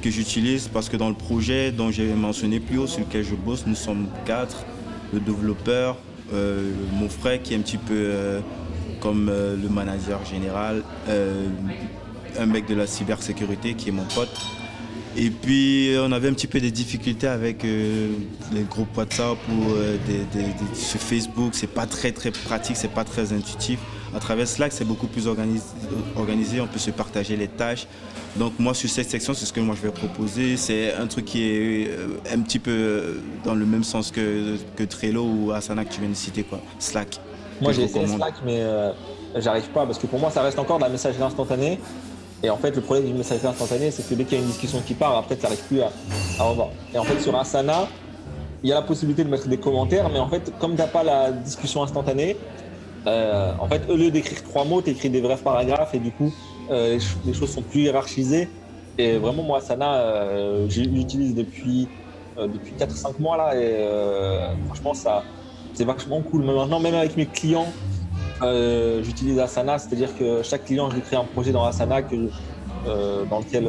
[0.01, 3.35] que j'utilise parce que dans le projet dont j'ai mentionné plus haut, sur lequel je
[3.35, 4.65] bosse, nous sommes quatre.
[5.13, 5.97] Le développeur,
[6.33, 8.41] euh, mon frère qui est un petit peu euh,
[9.01, 10.83] comme euh, le manager général,
[12.39, 14.29] un mec de la cybersécurité qui est mon pote.
[15.17, 19.75] Et puis on avait un petit peu des difficultés avec les groupes WhatsApp ou
[20.07, 20.45] des,
[20.75, 21.51] sur Facebook.
[21.55, 23.81] C'est pas très très pratique, c'est pas très intuitif.
[24.15, 27.89] À travers Slack, c'est beaucoup plus organisé, on peut se partager les tâches.
[28.37, 30.57] Donc moi sur cette section, c'est ce que moi je vais proposer.
[30.57, 34.57] C'est un truc qui est euh, un petit peu euh, dans le même sens que,
[34.77, 36.61] que Trello ou Asana que tu viens de citer, quoi.
[36.79, 37.19] Slack.
[37.61, 38.93] Moi j'ai essayé Slack, mais euh,
[39.37, 41.79] j'arrive pas parce que pour moi ça reste encore de la messagerie instantanée.
[42.43, 44.49] Et en fait, le problème du messagerie instantanée, c'est que dès qu'il y a une
[44.49, 45.91] discussion qui part, après tu n'arrives plus à,
[46.39, 46.69] à revoir.
[46.95, 47.87] Et en fait, sur Asana,
[48.63, 50.87] il y a la possibilité de mettre des commentaires, mais en fait, comme tu n'as
[50.87, 52.37] pas la discussion instantanée,
[53.05, 56.33] en fait, au lieu d'écrire trois mots, tu écris des brefs paragraphes et du coup,
[56.71, 58.49] les, choses sont plus hiérarchisées.
[58.99, 61.89] Et vraiment, moi, Asana, j'utilise depuis,
[62.39, 63.57] depuis 4-5 mois là.
[63.57, 63.87] Et
[64.67, 65.23] franchement, ça,
[65.75, 66.45] c'est vachement cool.
[66.45, 67.73] maintenant, même avec mes clients,
[69.03, 69.79] j'utilise Asana.
[69.79, 73.69] C'est-à-dire que chaque client, je crée un projet dans Asana dans lequel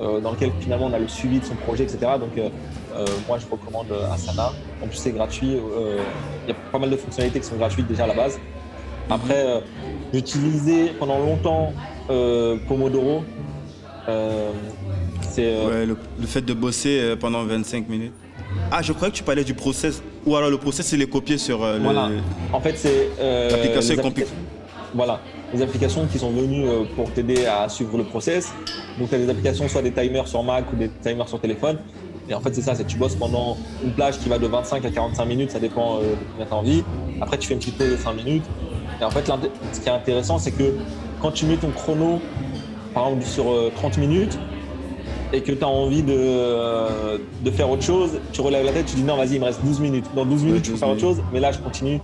[0.00, 2.12] euh, dans lequel finalement on a le suivi de son projet, etc.
[2.18, 2.48] Donc euh,
[2.94, 4.52] euh, moi je recommande Asana.
[4.82, 5.58] En plus c'est gratuit.
[5.58, 8.40] Il y a pas mal de fonctionnalités qui sont gratuites déjà à la base.
[9.10, 9.62] Après,
[10.12, 11.72] j'utilisais pendant longtemps
[12.68, 13.24] Pomodoro.
[15.22, 15.54] c'est
[15.86, 15.96] le,
[16.26, 18.12] fait de bosser pendant 25 minutes.
[18.70, 20.02] Ah, je croyais que tu parlais du process.
[20.26, 22.10] Ou alors le process, c'est les copier sur voilà.
[22.52, 23.10] En fait, c'est.
[23.50, 24.30] L'application est compliquée.
[24.94, 25.20] Voilà
[25.52, 28.52] des applications qui sont venues euh, pour t'aider à suivre le process.
[28.98, 31.78] Donc, tu as des applications, soit des timers sur Mac ou des timers sur téléphone.
[32.28, 34.46] Et en fait, c'est ça, c'est que tu bosses pendant une plage qui va de
[34.46, 36.84] 25 à 45 minutes, ça dépend euh, de combien tu as envie.
[37.20, 38.44] Après, tu fais une petite pause de 5 minutes.
[39.00, 39.30] Et en fait,
[39.72, 40.74] ce qui est intéressant, c'est que
[41.20, 42.20] quand tu mets ton chrono,
[42.94, 43.44] par exemple, sur
[43.76, 44.38] 30 euh, minutes,
[45.32, 48.96] et que tu as envie de, de, faire autre chose, tu relèves la tête, tu
[48.96, 50.06] dis non, vas-y, il me reste 12 minutes.
[50.16, 52.00] Dans 12 minutes, je peux faire autre chose, mais là, je continue.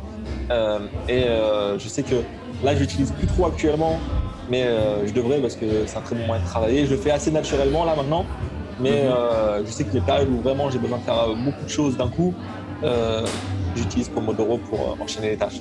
[1.09, 1.24] et
[1.76, 2.14] je sais que
[2.64, 3.99] Là, je n'utilise plus trop actuellement,
[4.51, 6.86] mais euh, je devrais parce que c'est un très bon moyen de travailler.
[6.86, 8.24] Je le fais assez naturellement là maintenant,
[8.80, 9.12] mais mhm.
[9.12, 11.97] euh, je sais que les périodes où vraiment j'ai besoin de faire beaucoup de choses
[11.97, 12.34] d'un coup,
[12.82, 13.26] euh,
[13.74, 15.61] j'utilise Pomodoro pour enchaîner les tâches.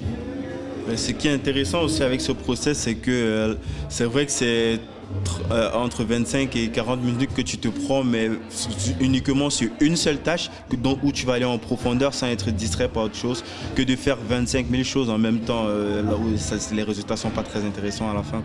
[0.96, 3.58] Ce qui est intéressant aussi avec ce process, c'est que
[3.90, 4.80] c'est vrai que c'est
[5.52, 8.30] euh, entre 25 et 40 minutes que tu te prends, mais
[9.00, 10.50] uniquement sur une seule tâche
[11.04, 13.44] où tu vas aller en profondeur sans être distrait par autre chose,
[13.76, 17.30] que de faire 25 000 choses en même temps, euh, là où les résultats sont
[17.30, 18.42] pas très intéressants à la fin.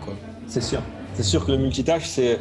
[0.47, 0.81] C'est sûr.
[1.15, 2.39] C'est sûr que le multitâche, c'est,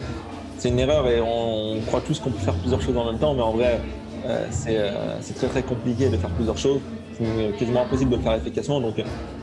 [0.64, 3.42] une erreur et on, croit tous qu'on peut faire plusieurs choses en même temps, mais
[3.42, 3.80] en vrai,
[4.26, 6.80] euh, c'est, très très compliqué de faire plusieurs choses.
[7.20, 8.80] C'est quasiment impossible de le faire efficacement.
[8.80, 8.94] Donc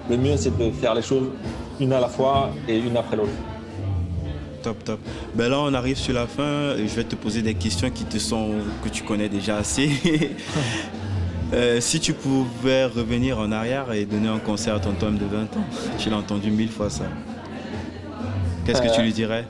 [0.09, 1.29] le mieux, c'est de faire les choses
[1.79, 3.31] une à la fois et une après l'autre
[4.67, 4.99] top, top.
[5.33, 6.75] Ben là, on arrive sur la fin.
[6.75, 8.49] Je vais te poser des questions qui te sont,
[8.83, 9.89] que tu connais déjà assez.
[11.53, 15.23] Euh, si tu pouvais revenir en arrière et donner un concert à ton homme de
[15.23, 15.63] 20 ans,
[15.97, 17.05] tu l'as entendu mille fois ça.
[18.65, 19.45] Qu'est-ce que tu lui dirais?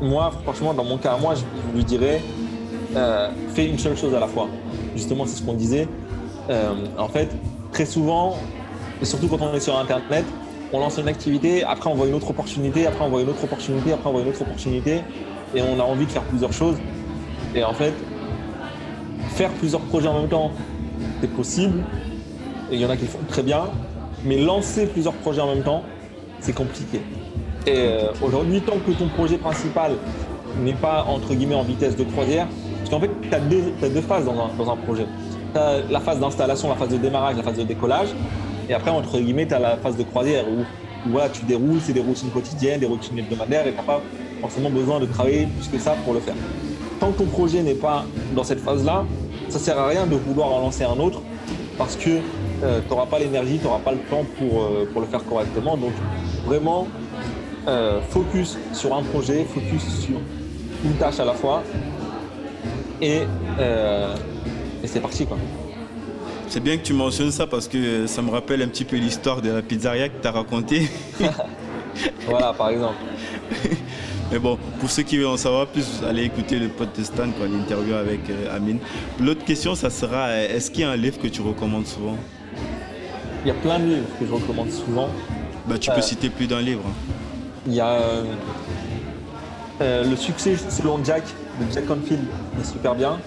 [0.00, 2.20] Moi, franchement, dans mon cas, moi, je lui dirais
[2.96, 4.48] euh, fais une seule chose à la fois.
[4.96, 5.86] Justement, c'est ce qu'on disait.
[6.50, 7.28] Euh, en fait,
[7.72, 8.36] très souvent,
[9.00, 10.24] et surtout quand on est sur Internet,
[10.72, 13.44] on lance une activité, après on voit une autre opportunité, après on voit une autre
[13.44, 15.00] opportunité, après on voit une autre opportunité,
[15.54, 16.76] et on a envie de faire plusieurs choses.
[17.54, 17.92] Et en fait,
[19.34, 20.50] faire plusieurs projets en même temps,
[21.20, 21.84] c'est possible,
[22.70, 23.64] et il y en a qui le font très bien,
[24.24, 25.82] mais lancer plusieurs projets en même temps,
[26.40, 27.00] c'est compliqué.
[27.66, 29.92] Et euh, aujourd'hui, tant que ton projet principal
[30.60, 33.40] n'est pas entre guillemets en vitesse de croisière, parce qu'en fait, tu as,
[33.88, 35.06] deux phases dans un, dans un projet.
[35.54, 38.08] As la phase d'installation, la phase de démarrage, la phase de décollage.
[38.68, 40.64] Et après, entre guillemets, tu as la phase de croisière où,
[41.10, 44.00] voilà, tu déroules, c'est des routines quotidiennes, des routines hebdomadaires et tu n'as pas
[44.40, 46.34] forcément besoin de travailler plus que ça pour le faire.
[47.00, 49.04] Tant que ton projet n'est pas dans cette phase-là,
[49.48, 51.20] ça ne sert à rien de vouloir en lancer un autre
[51.76, 52.10] parce que
[52.62, 55.24] euh, tu n'auras pas l'énergie, tu n'auras pas le temps pour, euh, pour le faire
[55.24, 55.76] correctement.
[55.76, 55.92] Donc,
[56.46, 56.86] vraiment,
[57.66, 60.16] euh, focus sur un projet, focus sur
[60.84, 61.62] une tâche à la fois
[63.00, 63.22] et,
[64.82, 65.38] et c'est parti quoi.
[66.48, 69.40] C'est bien que tu mentionnes ça parce que ça me rappelle un petit peu l'histoire
[69.40, 70.86] de la pizzeria que tu as racontée.
[72.26, 72.96] voilà, par exemple.
[74.30, 77.24] Mais bon, pour ceux qui veulent en savoir plus, allez écouter le pote de Stan,
[77.40, 78.78] l'interview avec euh, Amine.
[79.18, 82.16] L'autre question, ça sera est-ce qu'il y a un livre que tu recommandes souvent?
[83.44, 85.08] Il y a plein de livres que je recommande souvent.
[85.66, 86.84] Bah, tu peux euh, citer plus d'un livre.
[87.66, 87.98] Il y a
[89.80, 91.24] euh, Le succès selon Jack
[91.60, 92.24] de Jack Confield,
[92.54, 93.18] qui est super bien.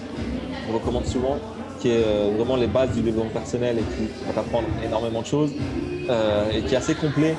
[0.72, 1.38] Recommande souvent
[1.80, 5.26] qui est euh, vraiment les bases du développement personnel et qui va t'apprendre énormément de
[5.26, 5.52] choses
[6.08, 7.36] euh, et qui est assez complet,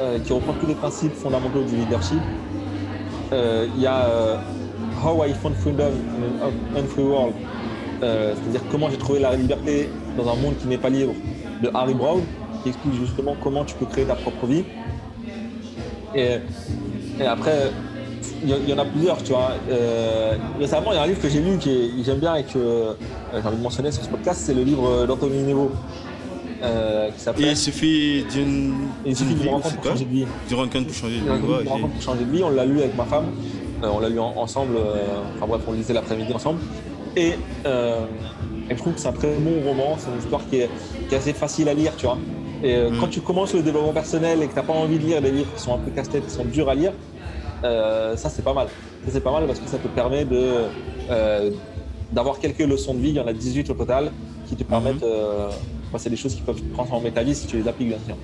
[0.00, 2.20] euh, qui reprend tous les principes fondamentaux du leadership.
[3.32, 4.40] Il y a
[5.04, 7.34] How I Found Freedom in an Unfree World,
[8.00, 11.14] c'est-à-dire comment j'ai trouvé la liberté dans un monde qui n'est pas libre,
[11.60, 12.22] de Harry Brown,
[12.62, 14.64] qui explique justement comment tu peux créer ta propre vie.
[16.14, 16.38] Et
[17.26, 17.72] après,
[18.44, 19.52] il y, en a plusieurs, tu vois.
[19.70, 21.70] Euh, récemment, il y a un livre que j'ai lu que
[22.04, 22.92] j'aime bien et que euh,
[23.32, 25.70] j'ai envie de mentionner sur ce podcast, c'est le livre d'Anthony Nevo.
[26.62, 27.46] Euh, qui s'appelle.
[27.46, 28.74] Il suffit d'une.
[29.04, 30.26] Il suffit d'une rencontre pour changer de vie.
[30.48, 31.68] D'une rencontre pour changer de vie.
[31.68, 32.42] rencontre pour changer de vie.
[32.42, 33.26] On l'a lu avec ma femme.
[33.82, 34.76] on l'a lu ensemble.
[35.36, 36.60] enfin bref, on le lisait l'après-midi ensemble.
[37.16, 37.34] Et,
[37.64, 39.96] je trouve que c'est un très bon roman.
[39.98, 40.70] C'est une histoire qui est,
[41.14, 42.18] assez facile à lire, tu vois.
[42.62, 42.98] Et mm.
[42.98, 45.30] quand tu commences le développement personnel et que tu n'as pas envie de lire des
[45.30, 46.92] livres qui sont un peu casse-tête, qui sont durs à lire,
[47.64, 48.72] euh, ça c'est pas mal.
[49.04, 50.70] Ça c'est pas mal parce que ça te permet de
[51.10, 51.50] euh,
[52.10, 53.10] d'avoir quelques leçons de vie.
[53.10, 55.02] Il y en a 18 au total qui te permettent.
[55.02, 55.08] Mhm.
[55.08, 55.58] Euh,
[55.98, 58.18] c'est des choses qui peuvent te transformer ta vie si tu les appliques bien sûr.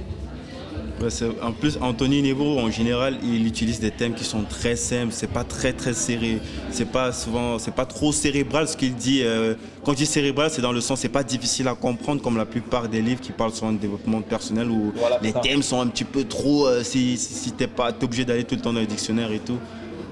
[1.42, 5.12] En plus, Anthony Nebo, en général, il utilise des thèmes qui sont très simples.
[5.12, 6.40] C'est pas très très serré.
[6.70, 9.22] C'est pas souvent, c'est pas trop cérébral ce qu'il dit.
[9.22, 12.36] Euh, quand je dis cérébral, c'est dans le sens, c'est pas difficile à comprendre comme
[12.36, 14.92] la plupart des livres qui parlent sur le développement personnel où
[15.22, 16.66] les thèmes sont un petit peu trop.
[16.66, 19.40] Euh, si si, t'es pas, es obligé d'aller tout le temps dans les dictionnaires et
[19.40, 19.58] tout.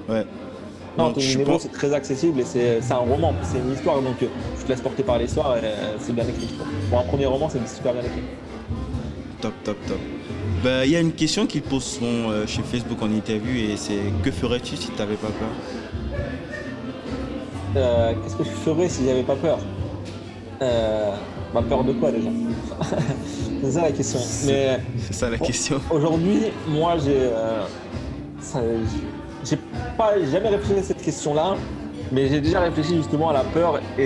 [0.08, 0.24] Ouais.
[0.96, 4.64] Non, Anthony Nebo, c'est très accessible et c'est un roman, c'est une histoire, donc je
[4.64, 5.60] te laisse porter par l'histoire et
[6.00, 6.48] c'est bien écrit.
[6.90, 8.22] Pour un premier roman, c'est super bien écrit.
[9.40, 9.98] Top, top, top.
[10.62, 13.76] Ben, il y a une question qu'ils posent souvent euh, chez Facebook en interview et
[13.76, 16.18] c'est que ferais-tu si tu n'avais pas peur?
[17.76, 19.58] Euh, Qu'est-ce que je ferais si j'avais pas peur?
[20.62, 21.12] Euh,
[21.54, 22.28] Ma peur de quoi déjà?
[23.62, 24.18] C'est ça la question.
[24.18, 24.80] C'est
[25.12, 25.80] ça la question.
[25.90, 27.30] Aujourd'hui, moi j'ai.
[29.44, 29.58] j'ai
[29.96, 31.56] pas jamais réfléchi à cette question-là,
[32.12, 34.02] mais j'ai déjà réfléchi justement à la peur et,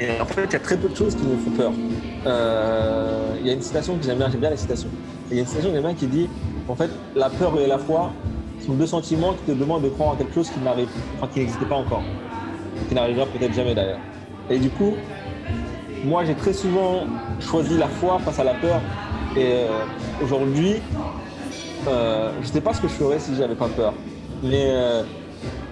[0.00, 1.72] et en fait il y a très peu de choses qui me font peur.
[3.40, 4.88] Il y a une citation que j'aime bien, j'aime bien la citation
[5.30, 6.28] il y a une citation qui dit
[6.70, 8.12] en fait, la peur et la foi
[8.64, 11.40] sont deux sentiments qui te demandent de croire en quelque chose qui n'arrive, enfin, qui
[11.40, 12.02] n'existait pas encore,
[12.88, 13.98] qui n'arrivera peut-être jamais d'ailleurs.
[14.48, 14.94] Et du coup,
[16.04, 17.04] moi j'ai très souvent
[17.40, 18.80] choisi la foi face à la peur.
[19.36, 19.66] Et euh,
[20.22, 20.76] aujourd'hui,
[21.88, 23.94] euh, je ne sais pas ce que je ferais si j'avais pas peur.
[24.42, 25.02] Mais euh,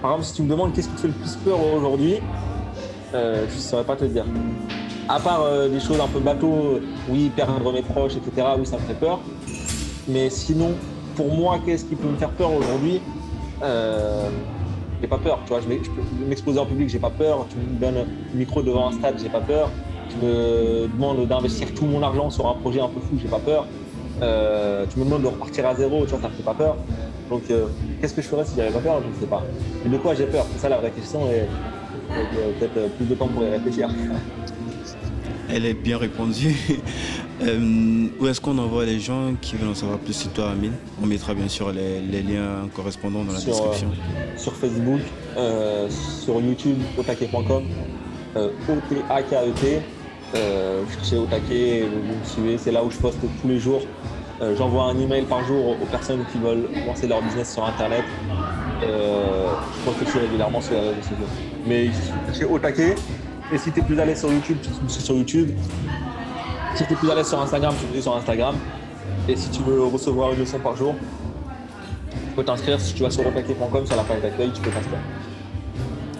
[0.01, 2.15] par exemple, si tu me demandes qu'est-ce qui te fait le plus peur aujourd'hui,
[3.13, 4.25] je ne saurais pas te dire.
[5.07, 6.79] À part des choses un peu bateau,
[7.09, 9.19] oui, perdre mes proches, etc., oui, ça me fait peur.
[10.09, 10.71] Mais sinon,
[11.15, 12.99] pour moi, qu'est-ce qui peut me faire peur aujourd'hui
[13.61, 14.29] euh,
[15.01, 15.61] J'ai pas peur, tu vois.
[15.61, 17.45] Je m'exposer en public, j'ai pas peur.
[17.49, 19.69] Tu me donnes un micro devant un stade, j'ai pas peur.
[20.09, 23.39] Tu me demandes d'investir tout mon argent sur un projet un peu fou, j'ai pas
[23.39, 23.67] peur.
[24.21, 26.75] Euh, tu me demandes de repartir à zéro, tu vois, ça me fait pas peur.
[27.29, 27.67] Donc, euh,
[28.01, 29.43] qu'est-ce que je ferais si j'avais pas peur Je ne sais pas.
[29.83, 30.45] Mais de quoi j'ai peur?
[30.53, 31.45] C'est ça la vraie question et
[32.59, 33.89] peut-être plus de temps pour y réfléchir.
[35.51, 36.57] Elle est bien répondue.
[37.41, 40.73] Euh, où est-ce qu'on envoie les gens qui veulent en savoir plus sur toi, Amine?
[41.01, 43.87] On mettra bien sûr les, liens correspondants dans la description.
[43.89, 44.99] Euh, sur Facebook,
[45.37, 47.63] euh, sur YouTube, otake.com,
[48.35, 49.81] O-T-A-K-E-T.
[50.33, 53.81] vous cherchez Otake, vous me suivez, c'est là où je poste tous les jours.
[54.57, 58.03] J'envoie un email par jour aux personnes qui veulent lancer leur business sur Internet.
[58.81, 61.15] je poste aussi régulièrement sur les réseaux sociaux.
[61.65, 61.89] Mais
[62.27, 62.97] cherchez Otake.
[63.51, 65.49] Et si tu es plus à l'aise sur YouTube, tu te sur YouTube.
[66.79, 68.55] Si tu es plus à l'aise sur Instagram, tu me sur Instagram.
[69.27, 70.95] Et si tu veux recevoir une leçon par jour,
[72.09, 72.79] tu peux t'inscrire.
[72.79, 74.99] Si tu vas sur repaquet.com, sur la page d'accueil, tu peux t'inscrire.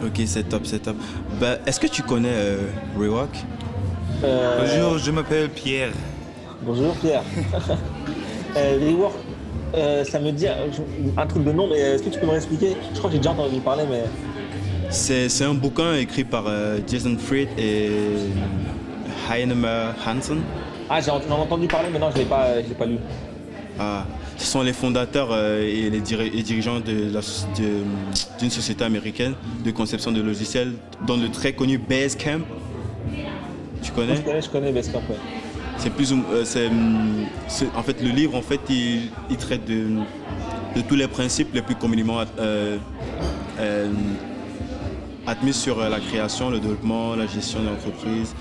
[0.05, 0.97] Ok, c'est top, c'est top.
[1.39, 3.29] Bah, Est-ce que tu connais euh, Rewalk
[4.25, 5.93] euh, Bonjour, je m'appelle Pierre.
[6.61, 7.23] Bonjour Pierre.
[8.57, 9.13] euh, Rewalk,
[9.75, 10.47] euh, ça me dit
[11.15, 13.19] un truc de nom, mais est-ce que tu peux me expliquer Je crois que j'ai
[13.19, 14.03] déjà entendu parler, mais.
[14.89, 16.43] C'est un bouquin écrit par
[16.85, 17.91] Jason Fried et
[19.29, 20.41] Heinemer Hansen.
[20.89, 22.97] Ah, j'en ai entendu parler, mais non, je ne l'ai pas, pas lu.
[23.79, 24.05] Ah,
[24.37, 30.73] ce sont les fondateurs euh, et les, dirigeants d'une société américaine de conception de logiciels,
[31.05, 32.41] dont le très connu Basecamp.
[33.81, 34.17] Tu connais?
[34.17, 35.15] Je connais, je connais Basecamp, oui.
[35.77, 36.69] C'est plus, euh,
[37.75, 39.85] en fait, le livre, en fait, il, traite de,
[40.75, 42.77] de, tous les principes les plus communément euh,
[45.25, 48.35] admis sur la création, le développement, la gestion de l'entreprise,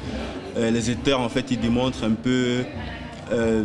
[0.59, 2.65] euh, les éditeurs, en fait, ils démontrent un peu
[3.33, 3.65] euh,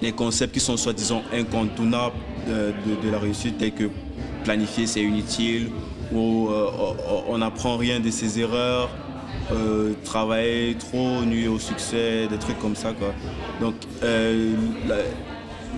[0.00, 2.16] les concepts qui sont soi-disant incontournables
[2.46, 3.90] de, la réussite, tels que
[4.44, 5.68] planifier, c'est inutile,
[6.12, 6.70] ou euh,
[7.28, 8.88] on n'apprend rien de ses erreurs,
[10.04, 12.92] travailler trop, nuit au succès, des trucs comme ça.
[12.92, 13.12] Quoi.
[13.60, 13.74] Donc,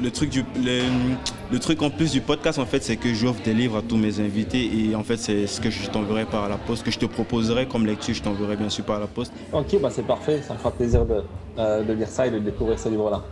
[0.02, 3.54] le truc du le, truc en plus du podcast en fait c'est que j'offre des
[3.54, 6.56] livres à tous mes invités et en fait c'est ce que je t'enverrai par la
[6.56, 9.32] poste que je te proposerai comme lecture je t'enverrai bien sûr par la poste.
[9.52, 10.42] Ok bah c'est parfait.
[10.42, 11.22] Ça me fera plaisir de,
[11.58, 13.22] euh, de lire ça et de découvrir ce livre là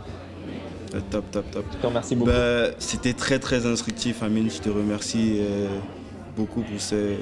[0.95, 1.65] euh, top top top.
[1.71, 2.31] Je te remercie beaucoup.
[2.31, 4.49] Bah, c'était très très instructif Amine.
[4.49, 5.67] Je te remercie euh,
[6.35, 7.15] beaucoup pour ce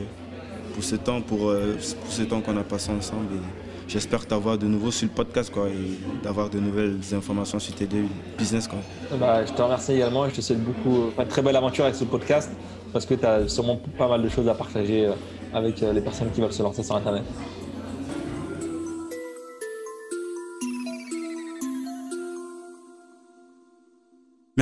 [0.78, 3.40] pour ce temps pour, pour ce temps qu'on a passé ensemble
[3.88, 7.86] j'espère t'avoir de nouveau sur le podcast quoi, et d'avoir de nouvelles informations sur tes
[7.86, 8.04] deux
[8.38, 8.68] business.
[8.68, 8.80] Quoi.
[9.18, 11.96] Bah, je te remercie également et je te souhaite beaucoup, une très belle aventure avec
[11.96, 12.52] ce podcast
[12.94, 15.14] parce que tu as sûrement pas mal de choses à partager euh,
[15.54, 17.24] avec euh, les personnes qui veulent se lancer sur Internet.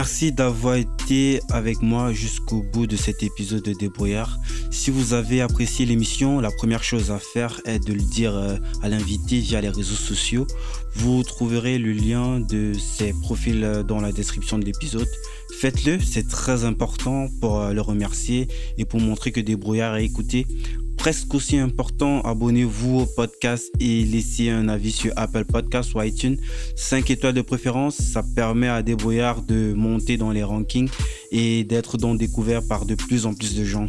[0.05, 4.37] Merci d'avoir été avec moi jusqu'au bout de cet épisode de Débrouillard.
[4.69, 8.55] Si vous avez apprécié l'émission, la première chose à faire est de le dire euh,
[8.83, 10.45] à l'invité via les réseaux sociaux.
[10.93, 15.09] Vous trouverez le lien de ses profils euh, dans la description de l'épisode.
[15.59, 18.47] Faites-le, c'est très important pour euh, le remercier
[18.77, 20.45] et pour montrer que Débrouillard est écouté
[20.97, 26.37] presque aussi important, abonnez-vous au podcast et laissez un avis sur Apple Podcasts ou iTunes.
[26.75, 30.89] 5 étoiles de préférence, ça permet à Débrouillard de monter dans les rankings
[31.31, 33.87] et d'être donc découvert par de plus en plus de gens.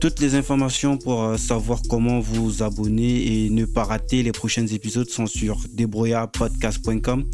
[0.00, 4.66] Toutes les informations pour euh, savoir comment vous abonner et ne pas rater les prochains
[4.66, 7.26] épisodes sont sur débrouillardpodcast.com.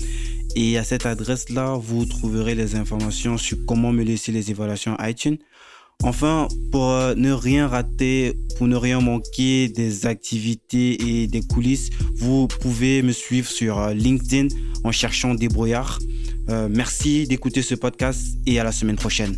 [0.57, 5.37] Et à cette adresse-là, vous trouverez les informations sur comment me laisser les évaluations iTunes.
[6.03, 11.91] Enfin, pour euh, ne rien rater, pour ne rien manquer des activités et des coulisses,
[12.17, 14.49] vous pouvez me suivre sur euh, LinkedIn
[14.85, 15.99] en cherchant Débrouillard.
[16.71, 19.35] merci d'écouter ce podcast et à la semaine prochaine.